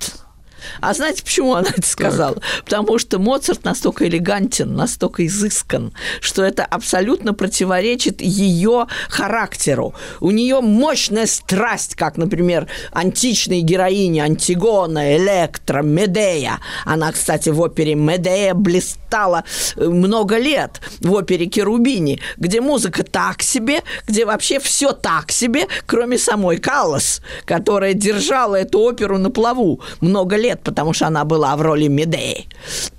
А 0.80 0.94
знаете, 0.94 1.24
почему 1.24 1.56
она 1.56 1.70
это 1.70 1.88
сказала? 1.88 2.36
Так. 2.36 2.64
Потому 2.66 2.98
что 2.98 3.20
Моцарт 3.20 3.64
настолько 3.64 4.08
элегантен, 4.08 4.74
настолько 4.76 5.26
изыскан, 5.26 5.94
что 6.20 6.44
это 6.44 6.64
абсолютно 6.64 7.34
противоречит 7.34 8.22
ее 8.22 8.88
характеру. 9.10 9.94
У 10.20 10.32
нее 10.32 10.62
мощная 10.62 11.26
страсть, 11.26 11.96
как, 11.96 12.18
например, 12.18 12.68
античные 12.92 13.62
героини 13.62 14.20
Антигона, 14.20 15.18
Электра, 15.18 15.82
Медея. 15.82 16.60
Она, 16.86 17.12
кстати, 17.12 17.50
в 17.50 17.60
опере 17.60 17.96
Медея 17.96 18.54
блистала 18.54 19.44
э, 19.76 19.88
много 19.88 20.38
лет, 20.38 20.82
в 21.00 21.14
опере 21.14 21.46
Керубини, 21.46 22.22
где 22.38 22.62
музыка 22.62 23.04
так 23.04 23.42
себе, 23.42 23.82
где 24.08 24.26
вообще 24.26 24.60
все 24.60 24.92
так 24.92 25.32
себе, 25.32 25.68
кроме 25.86 26.18
самой 26.18 26.58
Каллас, 26.58 27.22
которая 27.46 27.94
держала 27.94 28.56
эту 28.56 28.80
оперу 28.80 29.18
на 29.18 29.30
плаву 29.30 29.82
много 30.00 30.36
лет 30.36 30.61
потому 30.64 30.94
что 30.94 31.08
она 31.08 31.26
была 31.26 31.56
в 31.56 31.62
роли 31.62 31.88
Медеи. 31.88 32.48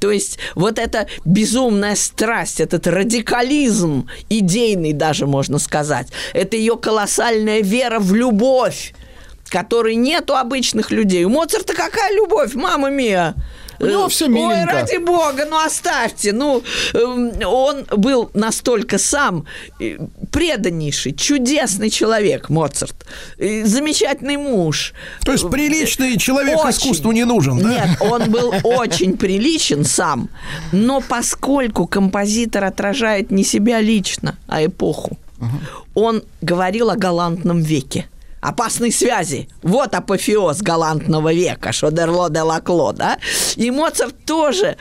То 0.01 0.11
есть 0.11 0.39
вот 0.55 0.79
эта 0.79 1.07
безумная 1.25 1.97
страсть, 1.97 2.61
этот 2.61 2.87
радикализм, 2.87 4.09
идейный 4.29 4.93
даже, 4.93 5.27
можно 5.27 5.59
сказать, 5.59 6.09
это 6.33 6.57
ее 6.57 6.77
колоссальная 6.77 7.63
вера 7.63 7.99
в 7.99 8.15
любовь, 8.15 8.95
которой 9.49 9.97
нет 9.97 10.31
у 10.31 10.35
обычных 10.35 10.91
людей. 10.91 11.25
У 11.25 11.29
Моцарта 11.29 11.75
какая 11.75 12.15
любовь, 12.15 12.55
мама 12.55 12.91
мия! 12.91 13.35
У 13.83 13.87
него 13.87 14.09
все 14.09 14.29
миленько. 14.29 14.75
Ой, 14.75 14.81
ради 14.81 14.97
бога, 14.99 15.45
ну 15.51 15.59
оставьте. 15.59 16.33
Ну, 16.33 16.63
эм, 16.95 17.33
он 17.45 17.85
был 17.97 18.31
настолько 18.33 18.99
сам 18.99 19.45
э, 19.81 19.99
преданнейший, 20.31 21.15
чудесный 21.15 21.91
человек, 21.91 22.49
Моцарт. 22.49 22.95
Замечательный 23.39 24.37
муж. 24.37 24.95
То 25.25 25.33
есть 25.33 25.51
приличный 25.51 26.17
человек 26.17 26.59
очень. 26.59 26.71
искусству 26.71 27.11
не 27.11 27.25
нужен, 27.25 27.59
да? 27.59 27.69
Нет, 27.69 28.01
он 28.01 28.31
был 28.31 28.55
очень 28.63 29.17
приличен 29.17 29.85
сам, 29.85 30.29
но 30.71 31.01
поскольку 31.01 31.87
композитор 31.87 32.65
отражает 32.65 33.33
не 33.33 33.43
себя 33.43 33.81
лично, 33.81 34.37
а 34.47 34.65
эпоху, 34.65 35.19
он 35.95 36.23
говорил 36.41 36.91
о 36.91 36.97
галантном 36.97 37.61
веке 37.61 38.07
опасной 38.43 38.93
связи. 38.93 39.49
Вот 39.63 39.95
апофеоз 39.95 40.61
галантного 40.63 41.33
века, 41.33 41.73
Шодерло 41.73 42.29
де 42.29 42.41
Лакло, 42.41 42.93
да? 42.93 43.19
И 43.55 43.71
Моцарт 43.71 44.17
тоже 44.27 44.77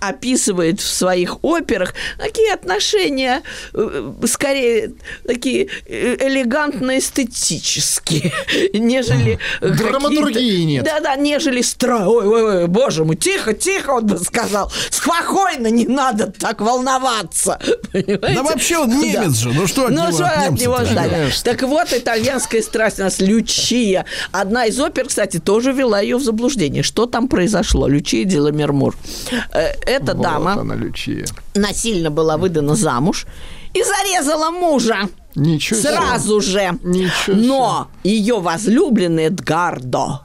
описывает 0.00 0.80
в 0.80 0.86
своих 0.86 1.42
операх 1.42 1.94
такие 2.18 2.52
отношения, 2.52 3.40
э, 3.72 4.12
скорее, 4.26 4.92
такие 5.26 5.68
э, 5.86 6.16
элегантно-эстетические, 6.16 8.30
нежели... 8.78 9.38
Драматургии 9.62 10.64
нет. 10.64 10.84
Да-да, 10.84 11.16
нежели 11.16 11.62
стра... 11.62 12.06
Ой, 12.06 12.26
ой, 12.26 12.42
ой, 12.42 12.66
боже 12.66 13.06
мой, 13.06 13.16
тихо, 13.16 13.54
тихо, 13.54 13.92
он 13.92 14.04
бы 14.06 14.18
сказал. 14.18 14.70
Спокойно, 14.90 15.68
не 15.68 15.86
надо 15.86 16.30
так 16.30 16.60
волноваться. 16.60 17.58
Понимаете? 17.92 18.34
Да 18.34 18.42
вообще 18.42 18.76
он 18.76 19.00
немец 19.00 19.32
да. 19.32 19.40
же, 19.50 19.52
ну 19.54 19.66
что 19.66 19.86
от 19.86 19.92
ну, 19.92 20.08
него, 20.08 20.12
что 20.12 20.26
от 20.26 20.60
него 20.60 20.84
ждать? 20.84 21.42
Так 21.42 21.62
вот, 21.62 21.94
итальянская 21.94 22.60
страсть 22.60 22.97
у 22.98 23.02
нас 23.02 23.20
Лючия. 23.20 24.04
Одна 24.32 24.66
из 24.66 24.78
опер, 24.80 25.06
кстати, 25.08 25.38
тоже 25.38 25.72
вела 25.72 26.00
ее 26.00 26.16
в 26.16 26.22
заблуждение. 26.22 26.82
Что 26.82 27.06
там 27.06 27.28
произошло? 27.28 27.88
Лючия 27.88 28.24
Деламермур. 28.24 28.96
Э, 29.52 29.72
эта 29.86 30.14
вот 30.14 30.22
дама 30.22 30.52
она, 30.52 30.74
Лючия. 30.74 31.26
насильно 31.54 32.10
была 32.10 32.36
выдана 32.36 32.74
замуж 32.74 33.26
и 33.74 33.82
зарезала 33.82 34.50
мужа. 34.50 35.08
Ничего 35.34 35.80
Сразу 35.80 36.40
же. 36.40 36.72
Ничего 36.82 37.36
Но 37.36 37.88
ее 38.02 38.40
возлюбленный 38.40 39.26
Эдгардо 39.26 40.22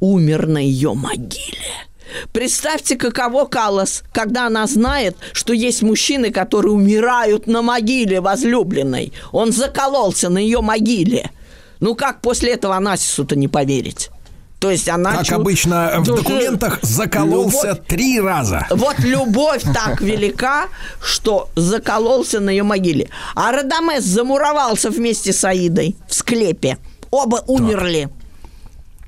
умер 0.00 0.46
на 0.46 0.58
ее 0.58 0.94
могиле. 0.94 1.86
Представьте, 2.32 2.96
каково 2.96 3.46
Каллас, 3.46 4.02
когда 4.12 4.46
она 4.46 4.66
знает, 4.66 5.16
что 5.32 5.52
есть 5.52 5.82
мужчины, 5.82 6.30
которые 6.30 6.72
умирают 6.72 7.46
на 7.46 7.62
могиле 7.62 8.20
возлюбленной. 8.20 9.12
Он 9.32 9.52
закололся 9.52 10.28
на 10.28 10.38
ее 10.38 10.60
могиле. 10.60 11.30
Ну 11.80 11.94
как 11.94 12.20
после 12.20 12.52
этого 12.52 12.76
Анасису-то 12.76 13.36
не 13.36 13.48
поверить? 13.48 14.10
То 14.58 14.70
есть 14.70 14.88
она... 14.88 15.18
Как 15.18 15.26
чу... 15.26 15.34
обычно 15.34 15.96
в 15.98 16.04
документах 16.04 16.78
закололся 16.82 17.68
любовь... 17.68 17.86
три 17.86 18.20
раза. 18.20 18.66
Вот 18.70 18.98
любовь 19.00 19.62
так 19.62 20.00
велика, 20.00 20.68
что 21.02 21.50
закололся 21.56 22.40
на 22.40 22.50
ее 22.50 22.62
могиле. 22.62 23.10
А 23.34 23.52
Радамес 23.52 24.02
замуровался 24.04 24.90
вместе 24.90 25.32
с 25.32 25.44
Аидой 25.44 25.96
в 26.08 26.14
склепе. 26.14 26.78
Оба 27.10 27.44
умерли. 27.46 28.08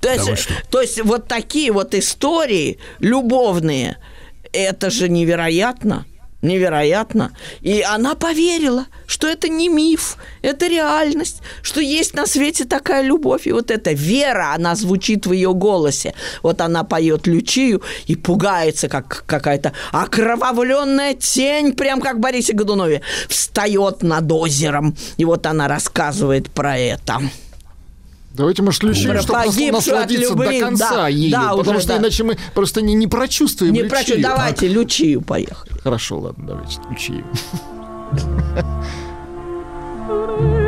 Так. 0.01 0.23
То 0.23 0.31
есть, 0.31 0.49
то 0.71 0.81
есть 0.81 1.03
вот 1.03 1.27
такие 1.27 1.73
вот 1.73 1.95
истории 1.95 2.79
любовные, 3.01 3.97
это 4.53 4.91
же 4.91 5.09
невероятно. 5.09 6.07
Невероятно. 6.41 7.33
И 7.63 7.83
она 7.83 8.15
поверила, 8.15 8.87
что 9.07 9.27
это 9.27 9.49
не 9.49 9.69
миф, 9.69 10.17
это 10.41 10.69
реальность, 10.69 11.43
что 11.63 11.81
есть 11.81 12.15
на 12.15 12.27
свете 12.27 12.65
такая 12.65 13.03
любовь. 13.03 13.49
И 13.49 13.53
вот 13.53 13.73
эта 13.73 13.91
вера, 13.91 14.53
она 14.55 14.77
звучит 14.77 15.27
в 15.27 15.33
ее 15.33 15.53
голосе. 15.53 16.15
Вот 16.45 16.61
она 16.61 16.85
поет 16.85 17.27
Лючию 17.27 17.83
и 18.07 18.15
пугается, 18.15 18.89
как 18.89 19.25
какая-то 19.27 19.73
окровавленная 19.91 21.15
тень, 21.15 21.73
прям 21.73 22.01
как 22.01 22.21
Борисе 22.21 22.53
Годунове, 22.53 23.03
встает 23.29 24.05
над 24.05 24.31
озером. 24.31 24.97
И 25.17 25.25
вот 25.25 25.45
она 25.45 25.67
рассказывает 25.67 26.51
про 26.51 26.79
это. 26.79 27.21
Давайте, 28.39 28.63
может, 28.63 28.79
включим, 28.79 29.21
чтобы 29.21 29.73
насладиться 29.73 30.31
любви, 30.31 30.61
до 30.61 30.67
конца 30.67 30.95
да, 30.95 31.09
ею, 31.09 31.33
да, 31.33 31.57
потому 31.57 31.79
уже, 31.79 31.81
что 31.81 31.95
да. 31.95 31.99
иначе 31.99 32.23
мы 32.23 32.39
просто 32.55 32.81
не, 32.83 32.95
не 32.95 33.09
прочувствуем 33.09 33.75
Не 33.75 33.83
прочувствуем. 33.83 34.23
Давайте, 34.23 34.69
Лючию 34.75 35.21
поехали. 35.23 35.73
Хорошо, 35.83 36.21
ладно, 36.21 36.47
давайте, 36.47 36.79
Лючию. 36.89 37.25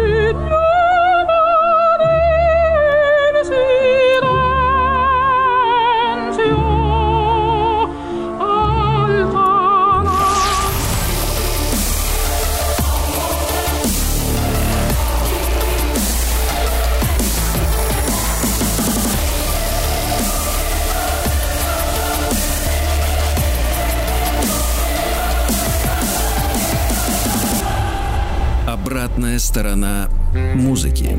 обратная 29.10 29.38
сторона 29.38 30.08
музыки. 30.32 31.16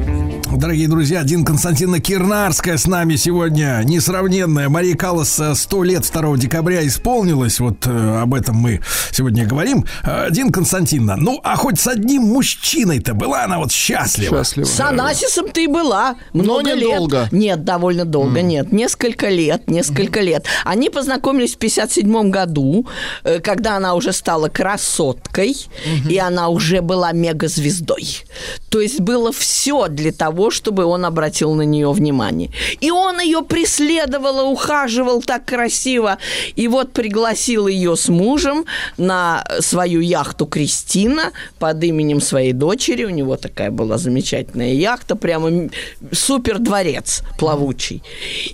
Дорогие 0.51 0.87
друзья, 0.87 1.23
Дин 1.23 1.45
Константиновна 1.45 1.99
Кирнарская 1.99 2.77
с 2.77 2.85
нами 2.85 3.15
сегодня, 3.15 3.81
несравненная. 3.83 4.69
Мария 4.69 4.95
Каллас 4.95 5.39
100 5.53 5.83
лет 5.83 6.09
2 6.11 6.37
декабря 6.37 6.85
исполнилась, 6.85 7.59
вот 7.59 7.87
э, 7.87 8.19
об 8.21 8.33
этом 8.33 8.57
мы 8.57 8.81
сегодня 9.11 9.45
говорим. 9.45 9.85
Э, 10.03 10.27
Дин 10.29 10.51
Константиновна, 10.51 11.15
ну, 11.15 11.39
а 11.43 11.55
хоть 11.55 11.79
с 11.79 11.87
одним 11.87 12.23
мужчиной-то 12.23 13.13
была 13.13 13.43
она 13.45 13.59
вот 13.59 13.71
счастлива? 13.71 14.37
Счастлива. 14.37 14.65
С 14.65 14.79
Анасисом 14.79 15.49
ты 15.49 15.65
и 15.65 15.67
была. 15.67 16.15
Много 16.33 16.69
Но 16.69 16.75
лет. 16.75 16.97
долго. 16.97 17.27
Нет, 17.31 17.63
довольно 17.63 18.05
долго, 18.05 18.39
mm. 18.39 18.43
нет. 18.43 18.71
Несколько 18.71 19.29
лет, 19.29 19.69
несколько 19.69 20.19
mm. 20.19 20.23
лет. 20.23 20.45
Они 20.63 20.89
познакомились 20.89 21.55
в 21.55 21.57
57 21.57 22.29
году, 22.29 22.87
э, 23.23 23.39
когда 23.39 23.77
она 23.77 23.95
уже 23.95 24.13
стала 24.13 24.47
красоткой, 24.47 25.51
mm-hmm. 25.51 26.11
и 26.11 26.17
она 26.17 26.49
уже 26.49 26.81
была 26.81 27.11
мегазвездой. 27.11 28.23
То 28.69 28.79
есть 28.79 29.00
было 29.01 29.31
все 29.31 29.87
для 29.87 30.11
того, 30.11 30.51
чтобы 30.51 30.85
он 30.85 31.05
обратил 31.05 31.53
на 31.53 31.63
нее 31.63 31.91
внимание. 31.91 32.51
И 32.79 32.91
он 32.91 33.19
ее 33.19 33.41
преследовал, 33.41 34.51
ухаживал 34.51 35.21
так 35.21 35.45
красиво. 35.45 36.17
И 36.55 36.67
вот 36.67 36.93
пригласил 36.93 37.67
ее 37.67 37.95
с 37.95 38.07
мужем 38.07 38.65
на 38.97 39.43
свою 39.59 39.99
яхту 40.01 40.45
Кристина 40.45 41.31
под 41.59 41.83
именем 41.83 42.21
своей 42.21 42.53
дочери. 42.53 43.03
У 43.03 43.09
него 43.09 43.35
такая 43.37 43.71
была 43.71 43.97
замечательная 43.97 44.73
яхта, 44.73 45.15
прямо 45.15 45.69
супер 46.11 46.59
дворец 46.59 47.23
плавучий. 47.37 48.03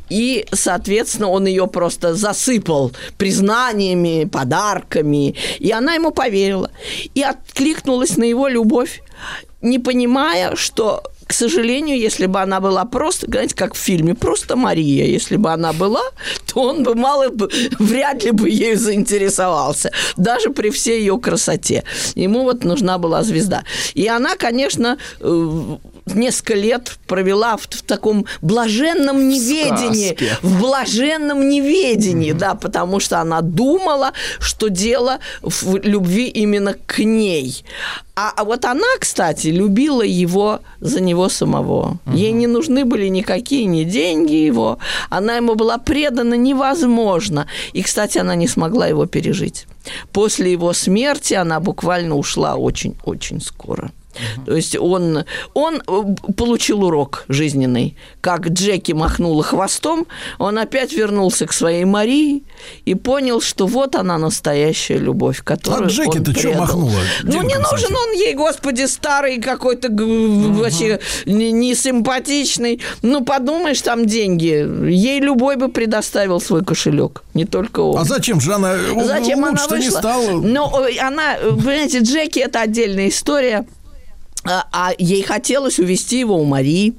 И, 0.09 0.45
соответственно, 0.51 1.29
он 1.29 1.45
ее 1.45 1.67
просто 1.67 2.15
засыпал 2.15 2.91
признаниями, 3.17 4.25
подарками. 4.25 5.35
И 5.59 5.71
она 5.71 5.93
ему 5.93 6.11
поверила. 6.11 6.71
И 7.13 7.21
откликнулась 7.21 8.17
на 8.17 8.23
его 8.23 8.47
любовь 8.47 9.01
не 9.61 9.79
понимая, 9.79 10.55
что 10.55 11.03
к 11.27 11.33
сожалению, 11.33 11.99
если 11.99 12.25
бы 12.25 12.39
она 12.39 12.61
была 12.61 12.85
просто, 12.85 13.27
знаете, 13.27 13.53
как 13.53 13.73
в 13.73 13.77
фильме, 13.77 14.15
просто 14.15 14.55
Мария, 14.55 15.05
если 15.05 15.35
бы 15.35 15.51
она 15.51 15.73
была, 15.73 16.03
то 16.45 16.61
он 16.61 16.83
бы 16.83 16.95
мало 16.95 17.29
бы, 17.29 17.49
вряд 17.79 18.23
ли 18.23 18.31
бы 18.31 18.49
ею 18.49 18.79
заинтересовался, 18.79 19.91
даже 20.15 20.51
при 20.51 20.69
всей 20.69 21.01
ее 21.01 21.19
красоте. 21.19 21.83
Ему 22.15 22.43
вот 22.43 22.63
нужна 22.63 22.97
была 22.97 23.23
звезда. 23.23 23.63
И 23.93 24.07
она, 24.07 24.37
конечно, 24.37 24.97
э, 25.19 25.77
несколько 26.05 26.53
лет 26.53 26.97
провела 27.07 27.57
в, 27.57 27.63
в 27.63 27.81
таком 27.81 28.25
блаженном 28.41 29.27
неведении, 29.27 30.15
Сказки. 30.15 30.31
в 30.41 30.61
блаженном 30.61 31.49
неведении, 31.49 32.31
mm-hmm. 32.31 32.37
да, 32.37 32.55
потому 32.55 33.01
что 33.01 33.19
она 33.19 33.41
думала, 33.41 34.13
что 34.39 34.69
дело 34.69 35.19
в 35.41 35.75
любви 35.77 36.27
именно 36.27 36.73
к 36.85 36.99
ней. 36.99 37.65
А, 38.19 38.33
а 38.35 38.43
вот 38.45 38.65
она, 38.65 38.87
кстати, 38.99 39.49
любила 39.49 40.01
его 40.01 40.61
за 40.79 41.01
него 41.01 41.29
самого. 41.29 41.99
Угу. 42.07 42.17
Ей 42.17 42.31
не 42.31 42.47
нужны 42.47 42.83
были 42.83 43.09
никакие 43.09 43.65
ни 43.65 43.83
деньги 43.83 44.33
его. 44.33 44.79
Она 45.11 45.35
ему 45.35 45.53
была 45.53 45.77
предана 45.77 46.33
невозможно. 46.33 47.45
И, 47.73 47.83
кстати, 47.83 48.17
она 48.17 48.33
не 48.33 48.47
смогла 48.47 48.87
его 48.87 49.05
пережить. 49.05 49.67
После 50.11 50.51
его 50.51 50.73
смерти 50.73 51.35
она 51.35 51.59
буквально 51.59 52.15
ушла 52.15 52.55
очень-очень 52.55 53.39
скоро. 53.39 53.91
То 54.45 54.55
есть 54.55 54.75
он, 54.75 55.25
он 55.53 55.81
э, 55.87 56.31
получил 56.33 56.83
урок 56.83 57.25
жизненный. 57.27 57.97
Как 58.21 58.47
Джеки 58.49 58.91
махнула 58.91 59.43
хвостом, 59.43 60.07
он 60.39 60.57
опять 60.57 60.93
вернулся 60.93 61.45
к 61.45 61.53
своей 61.53 61.85
Марии 61.85 62.43
и 62.85 62.95
понял, 62.95 63.41
что 63.41 63.67
вот 63.67 63.95
она 63.95 64.17
настоящая 64.17 64.97
любовь, 64.97 65.43
которую 65.43 65.87
а 65.87 65.89
Джеки-то 65.89 66.37
что 66.37 66.53
махнула? 66.53 66.99
Ну, 67.23 67.41
не 67.41 67.57
нужен 67.57 67.95
он 67.95 68.13
ей, 68.13 68.33
господи, 68.33 68.85
старый 68.85 69.39
какой-то 69.39 69.89
угу. 69.89 70.53
вообще 70.53 70.99
несимпатичный. 71.25 72.81
Ну, 73.01 73.23
подумаешь, 73.23 73.81
там 73.81 74.05
деньги. 74.05 74.87
Ей 74.89 75.19
любой 75.19 75.55
бы 75.55 75.69
предоставил 75.69 76.39
свой 76.39 76.63
кошелек, 76.63 77.23
не 77.33 77.45
только 77.45 77.79
он. 77.81 77.99
А 77.99 78.03
зачем 78.05 78.39
же 78.41 78.53
она? 78.53 78.75
Зачем 79.03 79.43
она 79.45 79.61
вышла? 79.63 79.75
Не 79.75 79.89
стала? 79.89 80.31
Ну, 80.31 80.69
она, 81.01 81.35
понимаете, 81.41 81.99
Джеки– 81.99 82.39
это 82.47 82.61
отдельная 82.61 83.09
история. 83.09 83.65
А, 84.47 84.65
а 84.71 84.93
ей 84.97 85.23
хотелось 85.23 85.79
увести 85.79 86.19
его 86.19 86.37
у 86.37 86.45
Марии. 86.45 86.95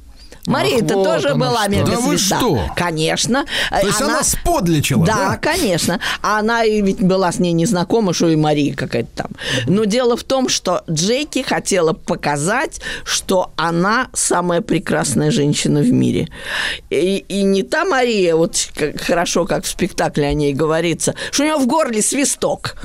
Мария 0.48 0.82
это 0.82 0.94
вот 0.94 1.04
тоже 1.04 1.34
была 1.34 1.64
что. 1.64 1.70
мегазвезда. 1.70 2.00
Да 2.00 2.08
вы 2.08 2.18
что? 2.18 2.74
Конечно. 2.74 3.44
То 3.70 3.86
есть 3.86 4.00
она, 4.00 4.14
она 4.14 4.22
сподличила, 4.22 5.04
да? 5.04 5.14
Да, 5.14 5.36
конечно. 5.36 6.00
А 6.22 6.38
она 6.38 6.64
ведь 6.64 7.00
была 7.00 7.30
с 7.30 7.38
ней 7.38 7.52
не 7.52 7.66
знакома, 7.66 8.14
что 8.14 8.28
и 8.28 8.36
Мария 8.36 8.74
какая-то 8.74 9.10
там. 9.14 9.30
Но 9.66 9.84
дело 9.84 10.16
в 10.16 10.24
том, 10.24 10.48
что 10.48 10.84
Джеки 10.90 11.42
хотела 11.42 11.92
показать, 11.92 12.80
что 13.04 13.50
она 13.56 14.08
самая 14.14 14.62
прекрасная 14.62 15.30
женщина 15.30 15.80
в 15.80 15.92
мире. 15.92 16.28
И, 16.88 17.24
и 17.28 17.42
не 17.42 17.62
та 17.62 17.84
Мария, 17.84 18.34
вот 18.34 18.70
как, 18.74 19.00
хорошо, 19.00 19.44
как 19.44 19.64
в 19.64 19.68
спектакле 19.68 20.26
о 20.26 20.32
ней 20.32 20.54
говорится, 20.54 21.14
что 21.30 21.42
у 21.42 21.46
нее 21.46 21.56
в 21.56 21.66
горле 21.66 22.00
свисток 22.00 22.76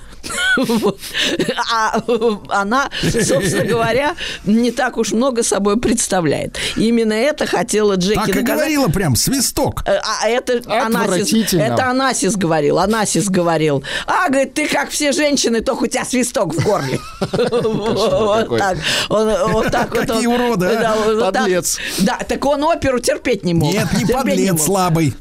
А 1.71 2.01
она, 2.49 2.89
собственно 3.01 3.65
говоря, 3.65 4.15
не 4.45 4.71
так 4.71 4.97
уж 4.97 5.11
много 5.11 5.43
собой 5.43 5.79
представляет. 5.79 6.57
Именно 6.75 7.13
это 7.13 7.45
хотела 7.45 7.95
Джеки 7.95 8.15
Так 8.15 8.35
и 8.35 8.41
говорила 8.41 8.87
прям, 8.87 9.15
свисток. 9.15 9.83
Э, 9.85 9.99
а 10.03 10.27
это 10.27 10.61
Анасис, 10.67 11.53
это 11.53 11.89
Анасис 11.89 12.35
говорил, 12.35 12.79
Анасис 12.79 13.29
говорил. 13.29 13.83
А, 14.07 14.29
говорит, 14.29 14.53
ты 14.53 14.67
как 14.67 14.89
все 14.89 15.11
женщины, 15.11 15.61
только 15.61 15.83
у 15.83 15.87
тебя 15.87 16.05
свисток 16.05 16.53
в 16.53 16.63
горле. 16.63 16.99
Вот 17.31 18.57
так. 18.57 18.77
Вот 19.09 19.71
так 19.71 19.95
вот. 19.95 20.05
Какие 20.05 20.27
уроды, 20.27 20.67
а? 20.67 21.31
Подлец. 21.31 21.77
Да, 21.99 22.17
так 22.27 22.45
он 22.45 22.63
оперу 22.63 22.99
терпеть 22.99 23.43
не 23.43 23.53
мог. 23.53 23.73
Нет, 23.73 23.87
не 23.97 24.05
подлец, 24.05 24.63
слабый. 24.63 25.15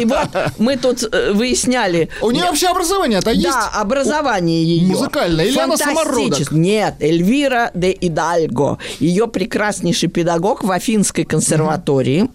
И 0.00 0.04
вот 0.04 0.28
мы 0.58 0.76
тут 0.76 1.02
э, 1.02 1.32
выясняли... 1.32 2.08
У 2.22 2.30
нее 2.30 2.44
вообще 2.44 2.68
образование-то 2.68 3.30
есть? 3.30 3.44
Да, 3.44 3.68
образование 3.74 4.47
ее. 4.50 4.88
Музыкальное. 4.88 5.46
Или 5.46 5.58
она 5.58 5.76
самородок? 5.76 6.50
Нет, 6.52 6.94
Эльвира 7.00 7.70
де 7.74 7.96
Идальго. 8.00 8.78
Ее 9.00 9.26
прекраснейший 9.26 10.08
педагог 10.08 10.64
в 10.64 10.70
Афинской 10.70 11.24
консерватории 11.24 12.28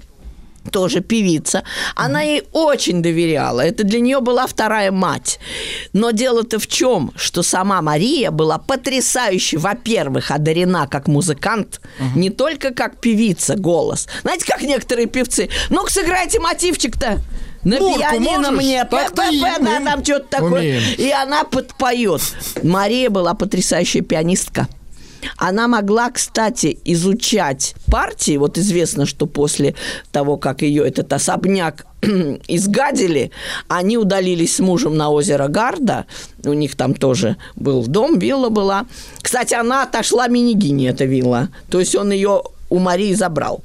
тоже 0.72 1.02
певица, 1.02 1.64
она 1.96 2.22
ей 2.22 2.44
очень 2.52 3.02
доверяла. 3.02 3.62
Это 3.62 3.84
для 3.84 4.00
нее 4.00 4.20
была 4.20 4.48
вторая 4.48 4.92
мать. 4.92 5.40
Но 5.94 6.12
дело-то 6.12 6.60
в 6.60 6.68
чем, 6.68 7.12
что 7.16 7.44
сама 7.44 7.82
Мария 7.82 8.32
была 8.32 8.58
потрясающе, 8.58 9.58
во-первых, 9.58 10.32
одарена 10.32 10.88
как 10.88 11.08
музыкант, 11.08 11.82
uh-huh. 12.00 12.18
не 12.18 12.30
только 12.30 12.74
как 12.74 13.00
певица 13.00 13.56
голос. 13.56 14.08
Знаете, 14.22 14.46
как 14.46 14.62
некоторые 14.62 15.08
певцы, 15.08 15.50
ну-ка 15.70 15.92
сыграйте 15.92 16.40
мотивчик-то. 16.40 17.20
На 17.64 17.78
пианино 17.78 18.52
можешь? 18.52 18.66
мне, 18.66 18.86
п 18.86 19.08
да, 19.16 19.80
там 19.84 20.04
что-то 20.04 20.28
такое. 20.30 20.82
И 20.98 21.10
она 21.12 21.44
подпоет. 21.44 22.22
Мария 22.62 23.10
была 23.10 23.34
потрясающая 23.34 24.02
пианистка. 24.02 24.68
Она 25.38 25.68
могла, 25.68 26.10
кстати, 26.12 26.78
изучать 26.86 27.76
партии. 27.90 28.38
Вот 28.38 28.58
известно, 28.58 29.06
что 29.06 29.26
после 29.26 29.76
того, 30.12 30.38
как 30.38 30.62
ее 30.62 30.86
этот 30.86 31.12
особняк 31.14 31.86
изгадили, 32.48 33.32
они 33.68 33.98
удалились 33.98 34.58
с 34.58 34.60
мужем 34.60 34.98
на 34.98 35.10
озеро 35.10 35.48
Гарда. 35.48 36.06
У 36.44 36.54
них 36.54 36.76
там 36.76 36.94
тоже 36.94 37.38
был 37.56 37.86
дом, 37.88 38.20
вилла 38.20 38.50
была. 38.50 38.86
Кстати, 39.22 39.54
она 39.54 39.84
отошла 39.84 40.28
Минигине, 40.28 40.90
эта 40.90 41.06
вилла. 41.06 41.50
То 41.70 41.80
есть 41.80 41.96
он 41.96 42.12
ее 42.12 42.44
у 42.74 42.80
Марии 42.80 43.14
забрал. 43.14 43.64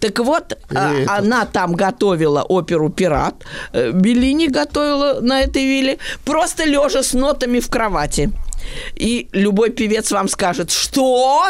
Так 0.00 0.18
вот, 0.18 0.58
а, 0.74 1.18
она 1.18 1.46
там 1.46 1.74
готовила 1.74 2.42
оперу 2.42 2.90
«Пират», 2.90 3.34
э, 3.72 3.92
Беллини 3.92 4.48
готовила 4.48 5.20
на 5.20 5.42
этой 5.42 5.64
вилле, 5.64 5.98
просто 6.24 6.64
лежа 6.64 7.04
с 7.04 7.12
нотами 7.12 7.60
в 7.60 7.68
кровати. 7.70 8.32
И 8.96 9.28
любой 9.32 9.70
певец 9.70 10.10
вам 10.10 10.28
скажет, 10.28 10.72
что 10.72 11.44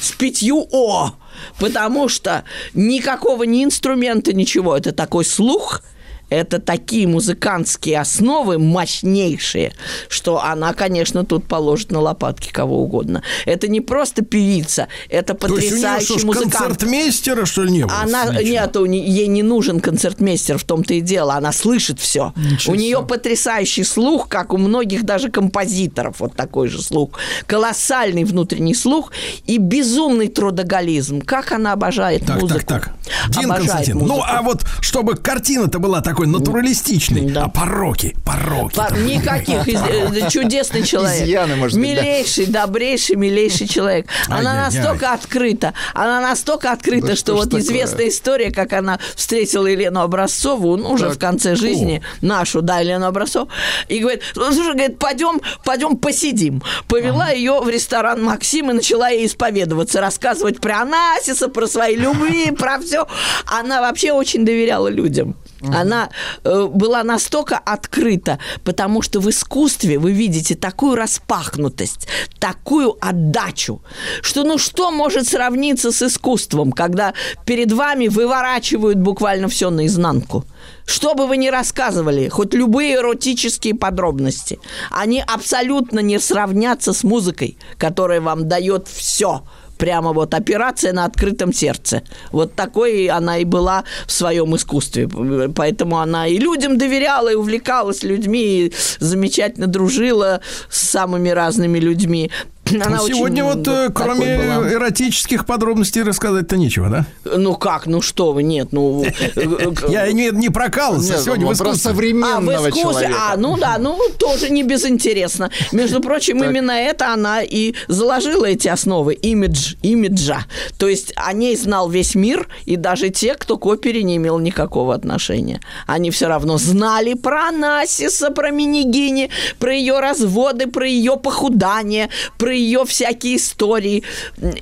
с 0.00 0.12
пятью 0.12 0.68
О, 0.70 1.14
потому 1.58 2.08
что 2.08 2.44
никакого 2.72 3.42
ни 3.42 3.64
инструмента, 3.64 4.32
ничего. 4.32 4.76
Это 4.76 4.92
такой 4.92 5.24
слух– 5.24 5.82
это 6.30 6.58
такие 6.58 7.06
музыкантские 7.06 8.00
основы 8.00 8.58
мощнейшие, 8.58 9.72
что 10.08 10.42
она, 10.42 10.72
конечно, 10.72 11.24
тут 11.24 11.46
положит 11.46 11.92
на 11.92 12.00
лопатки 12.00 12.50
кого 12.50 12.82
угодно. 12.82 13.22
Это 13.44 13.68
не 13.68 13.80
просто 13.80 14.24
певица, 14.24 14.88
это 15.08 15.34
потрясающий 15.34 15.78
То 15.78 15.96
есть 15.96 16.10
у 16.10 16.14
нее, 16.14 16.26
музыкант. 16.26 16.54
концертмейстера, 16.54 17.44
что 17.44 17.62
ли, 17.62 17.72
не 17.72 17.86
было? 17.86 17.98
Она, 18.00 18.42
нет, 18.42 18.76
у 18.76 18.86
нее, 18.86 19.06
ей 19.06 19.26
не 19.26 19.42
нужен 19.42 19.80
концертмейстер, 19.80 20.58
в 20.58 20.64
том-то 20.64 20.94
и 20.94 21.00
дело. 21.00 21.34
Она 21.34 21.52
слышит 21.52 22.00
все. 22.00 22.32
у 22.66 22.74
нее 22.74 23.04
потрясающий 23.06 23.84
слух, 23.84 24.28
как 24.28 24.52
у 24.52 24.58
многих 24.58 25.04
даже 25.04 25.30
композиторов, 25.30 26.20
вот 26.20 26.34
такой 26.34 26.68
же 26.68 26.82
слух. 26.82 27.10
Колоссальный 27.46 28.24
внутренний 28.24 28.74
слух 28.74 29.12
и 29.46 29.58
безумный 29.58 30.28
трудоголизм. 30.28 31.20
Как 31.20 31.52
она 31.52 31.72
обожает 31.72 32.26
так, 32.26 32.40
музыку. 32.40 32.60
Так, 32.60 32.84
так, 32.84 32.94
так. 33.04 33.30
Дин 33.30 33.50
обожает 33.50 33.70
Константин, 33.70 33.98
ну, 33.98 34.00
музыку. 34.00 34.18
ну 34.18 34.24
а 34.26 34.42
вот 34.42 34.64
чтобы 34.80 35.14
картина-то 35.16 35.78
была 35.78 36.00
такой 36.00 36.13
такой 36.14 36.28
натуралистичный. 36.28 37.22
Да. 37.22 37.44
А 37.44 37.48
пороки, 37.48 38.14
пороки. 38.24 38.76
По- 38.76 38.94
никаких. 38.94 39.66
Э, 39.66 40.28
чудесный 40.30 40.84
человек. 40.84 41.24
Изъяны, 41.24 41.56
может 41.56 41.76
быть, 41.76 41.88
Милейший, 41.88 42.46
да. 42.46 42.66
добрейший, 42.66 43.16
милейший 43.16 43.66
человек. 43.66 44.06
Она 44.28 44.54
настолько 44.54 45.12
открыта. 45.12 45.74
Она 45.92 46.20
настолько 46.20 46.70
открыта, 46.70 47.08
да 47.08 47.16
что, 47.16 47.24
что 47.24 47.34
вот 47.34 47.44
такое? 47.46 47.62
известная 47.62 48.08
история, 48.08 48.52
как 48.52 48.72
она 48.72 49.00
встретила 49.16 49.66
Елену 49.66 50.02
Образцову, 50.02 50.76
ну, 50.76 50.92
уже 50.92 51.06
так. 51.06 51.16
в 51.16 51.18
конце 51.18 51.56
жизни, 51.56 52.00
О. 52.22 52.26
нашу, 52.26 52.62
да, 52.62 52.78
Елену 52.78 53.06
Образцову, 53.06 53.48
и 53.88 53.98
говорит, 53.98 54.22
слушай, 54.34 54.72
говорит, 54.72 54.98
пойдем, 55.00 55.40
пойдем 55.64 55.96
посидим. 55.96 56.62
Повела 56.86 57.24
ага. 57.24 57.34
ее 57.34 57.60
в 57.60 57.68
ресторан 57.68 58.22
Максим 58.22 58.70
и 58.70 58.74
начала 58.74 59.08
ей 59.08 59.26
исповедоваться, 59.26 60.00
рассказывать 60.00 60.60
про 60.60 60.82
Анасиса, 60.82 61.48
про 61.48 61.66
свои 61.66 61.96
любви, 61.96 62.52
про 62.52 62.78
все. 62.78 63.08
Она 63.46 63.80
вообще 63.80 64.12
очень 64.12 64.44
доверяла 64.44 64.86
людям. 64.86 65.34
Она 65.72 66.10
э, 66.42 66.66
была 66.66 67.02
настолько 67.02 67.58
открыта, 67.58 68.38
потому 68.64 69.02
что 69.02 69.20
в 69.20 69.30
искусстве 69.30 69.98
вы 69.98 70.12
видите 70.12 70.54
такую 70.54 70.96
распахнутость, 70.96 72.08
такую 72.38 72.96
отдачу, 73.00 73.82
что 74.22 74.44
ну 74.44 74.58
что 74.58 74.90
может 74.90 75.26
сравниться 75.26 75.92
с 75.92 76.02
искусством, 76.02 76.72
когда 76.72 77.14
перед 77.46 77.72
вами 77.72 78.08
выворачивают 78.08 78.98
буквально 78.98 79.48
все 79.48 79.70
наизнанку. 79.70 80.44
Что 80.86 81.14
бы 81.14 81.26
вы 81.26 81.36
ни 81.36 81.48
рассказывали, 81.48 82.28
хоть 82.28 82.52
любые 82.54 82.96
эротические 82.96 83.74
подробности, 83.74 84.58
они 84.90 85.22
абсолютно 85.26 86.00
не 86.00 86.18
сравнятся 86.18 86.92
с 86.92 87.04
музыкой, 87.04 87.56
которая 87.78 88.20
вам 88.20 88.48
дает 88.48 88.88
все– 88.88 89.42
прямо 89.78 90.12
вот 90.12 90.34
операция 90.34 90.92
на 90.92 91.04
открытом 91.04 91.52
сердце. 91.52 92.02
Вот 92.32 92.54
такой 92.54 93.06
она 93.06 93.38
и 93.38 93.44
была 93.44 93.84
в 94.06 94.12
своем 94.12 94.54
искусстве. 94.56 95.08
Поэтому 95.54 95.98
она 95.98 96.26
и 96.26 96.38
людям 96.38 96.78
доверяла, 96.78 97.32
и 97.32 97.34
увлекалась 97.34 98.02
людьми, 98.02 98.66
и 98.66 98.72
замечательно 98.98 99.66
дружила 99.66 100.40
с 100.70 100.90
самыми 100.90 101.30
разными 101.30 101.78
людьми. 101.78 102.30
Она 102.72 102.98
Сегодня 102.98 103.44
вот, 103.44 103.66
э, 103.68 103.90
кроме 103.94 104.38
была. 104.38 104.72
эротических 104.72 105.46
подробностей, 105.46 106.02
рассказать-то 106.02 106.56
нечего, 106.56 106.88
да? 106.88 107.06
Ну 107.24 107.54
как, 107.56 107.86
ну 107.86 108.00
что 108.00 108.32
вы, 108.32 108.42
нет, 108.42 108.68
ну... 108.72 109.04
Э, 109.04 109.12
э, 109.36 109.72
Я 109.88 110.12
не, 110.12 110.48
прокалывался, 110.48 111.18
сегодня 111.18 111.46
в 111.46 111.76
современного 111.76 112.56
а, 112.56 112.60
в 112.60 112.70
искусстве, 112.70 113.14
А, 113.16 113.36
ну 113.36 113.56
да, 113.58 113.76
ну 113.78 113.98
тоже 114.18 114.50
не 114.50 114.62
безинтересно. 114.62 115.50
Между 115.72 116.00
прочим, 116.00 116.42
именно 116.42 116.72
это 116.72 117.12
она 117.12 117.42
и 117.42 117.74
заложила 117.88 118.46
эти 118.46 118.68
основы 118.68 119.14
имидж, 119.14 119.74
имиджа. 119.82 120.44
То 120.78 120.88
есть 120.88 121.12
о 121.16 121.32
ней 121.32 121.56
знал 121.56 121.88
весь 121.88 122.14
мир, 122.14 122.48
и 122.64 122.76
даже 122.76 123.10
те, 123.10 123.34
кто 123.34 123.58
к 123.58 123.66
опере 123.66 124.02
не 124.02 124.16
имел 124.16 124.38
никакого 124.38 124.94
отношения. 124.94 125.60
Они 125.86 126.10
все 126.10 126.28
равно 126.28 126.58
знали 126.58 127.14
про 127.14 127.50
Насиса, 127.50 128.30
про 128.30 128.50
Минигини, 128.50 129.30
про 129.58 129.74
ее 129.74 130.00
разводы, 130.00 130.66
про 130.66 130.86
ее 130.86 131.16
похудание, 131.16 132.08
про 132.38 132.53
ее 132.56 132.84
всякие 132.84 133.36
истории. 133.36 134.02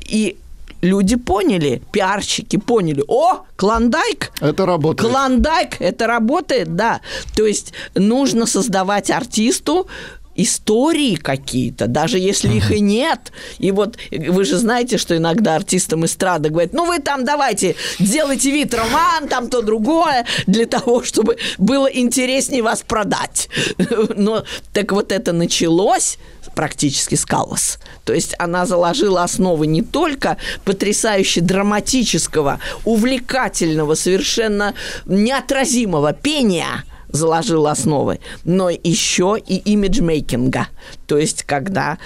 И 0.09 0.37
люди 0.83 1.17
поняли, 1.17 1.83
пиарщики 1.93 2.57
поняли, 2.57 3.03
о, 3.09 3.45
Клондайк. 3.57 4.33
Это 4.41 4.67
работает. 4.67 5.11
Клондайк, 5.11 5.81
это 5.81 6.07
работает, 6.07 6.75
да. 6.77 7.01
То 7.35 7.47
есть 7.47 7.73
нужно 7.95 8.47
создавать 8.47 9.11
артисту 9.11 9.89
истории 10.35 11.17
какие-то, 11.17 11.87
даже 11.87 12.19
если 12.19 12.51
uh-huh. 12.51 12.57
их 12.57 12.71
и 12.71 12.81
нет. 12.81 13.33
И 13.59 13.71
вот 13.71 13.99
вы 14.11 14.45
же 14.45 14.57
знаете, 14.57 14.97
что 14.97 15.17
иногда 15.17 15.57
артистам 15.57 16.05
эстрады 16.07 16.49
говорят, 16.49 16.73
ну 16.73 16.87
вы 16.87 17.01
там 17.01 17.25
давайте, 17.25 17.77
делайте 17.99 18.51
вид 18.51 18.73
роман, 18.75 19.29
там 19.29 19.49
то 19.49 19.63
другое, 19.63 20.25
для 20.47 20.67
того, 20.67 21.03
чтобы 21.03 21.37
было 21.59 21.87
интереснее 21.87 22.63
вас 22.63 22.83
продать. 22.83 23.49
Но 24.17 24.45
так 24.73 24.93
вот 24.93 25.13
это 25.13 25.33
началось 25.33 26.19
практически 26.55 27.15
с 27.15 27.25
Каллас. 27.25 27.79
То 28.05 28.13
есть 28.13 28.35
она 28.39 28.67
заложила 28.67 29.23
основы 29.23 29.67
не 29.67 29.83
только 29.83 30.37
потрясающе 30.65 31.41
драматического, 31.41 32.61
увлекательного, 32.85 33.95
совершенно 33.95 34.75
неотразимого 35.07 36.13
пения, 36.13 36.85
заложил 37.13 37.67
основы, 37.67 38.21
но 38.45 38.71
еще 38.71 39.37
и 39.39 39.57
имиджмейкинга. 39.57 40.69
То 41.07 41.19
есть, 41.19 41.45
когда 41.45 41.99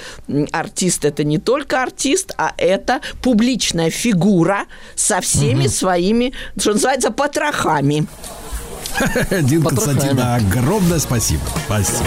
артист 0.53 1.05
это 1.05 1.25
не 1.25 1.39
только 1.39 1.83
артист, 1.83 2.33
а 2.37 2.53
это 2.59 3.01
публичная 3.23 3.91
фигура 3.91 4.65
со 4.95 5.21
всеми 5.21 5.67
угу. 5.67 5.73
своими, 5.73 6.33
что 6.59 6.73
называется, 6.73 7.11
потрохами. 7.11 8.07
Дин 9.31 9.63
Константин, 9.63 10.19
огромное 10.19 10.99
спасибо. 10.99 11.43
Спасибо. 11.67 12.07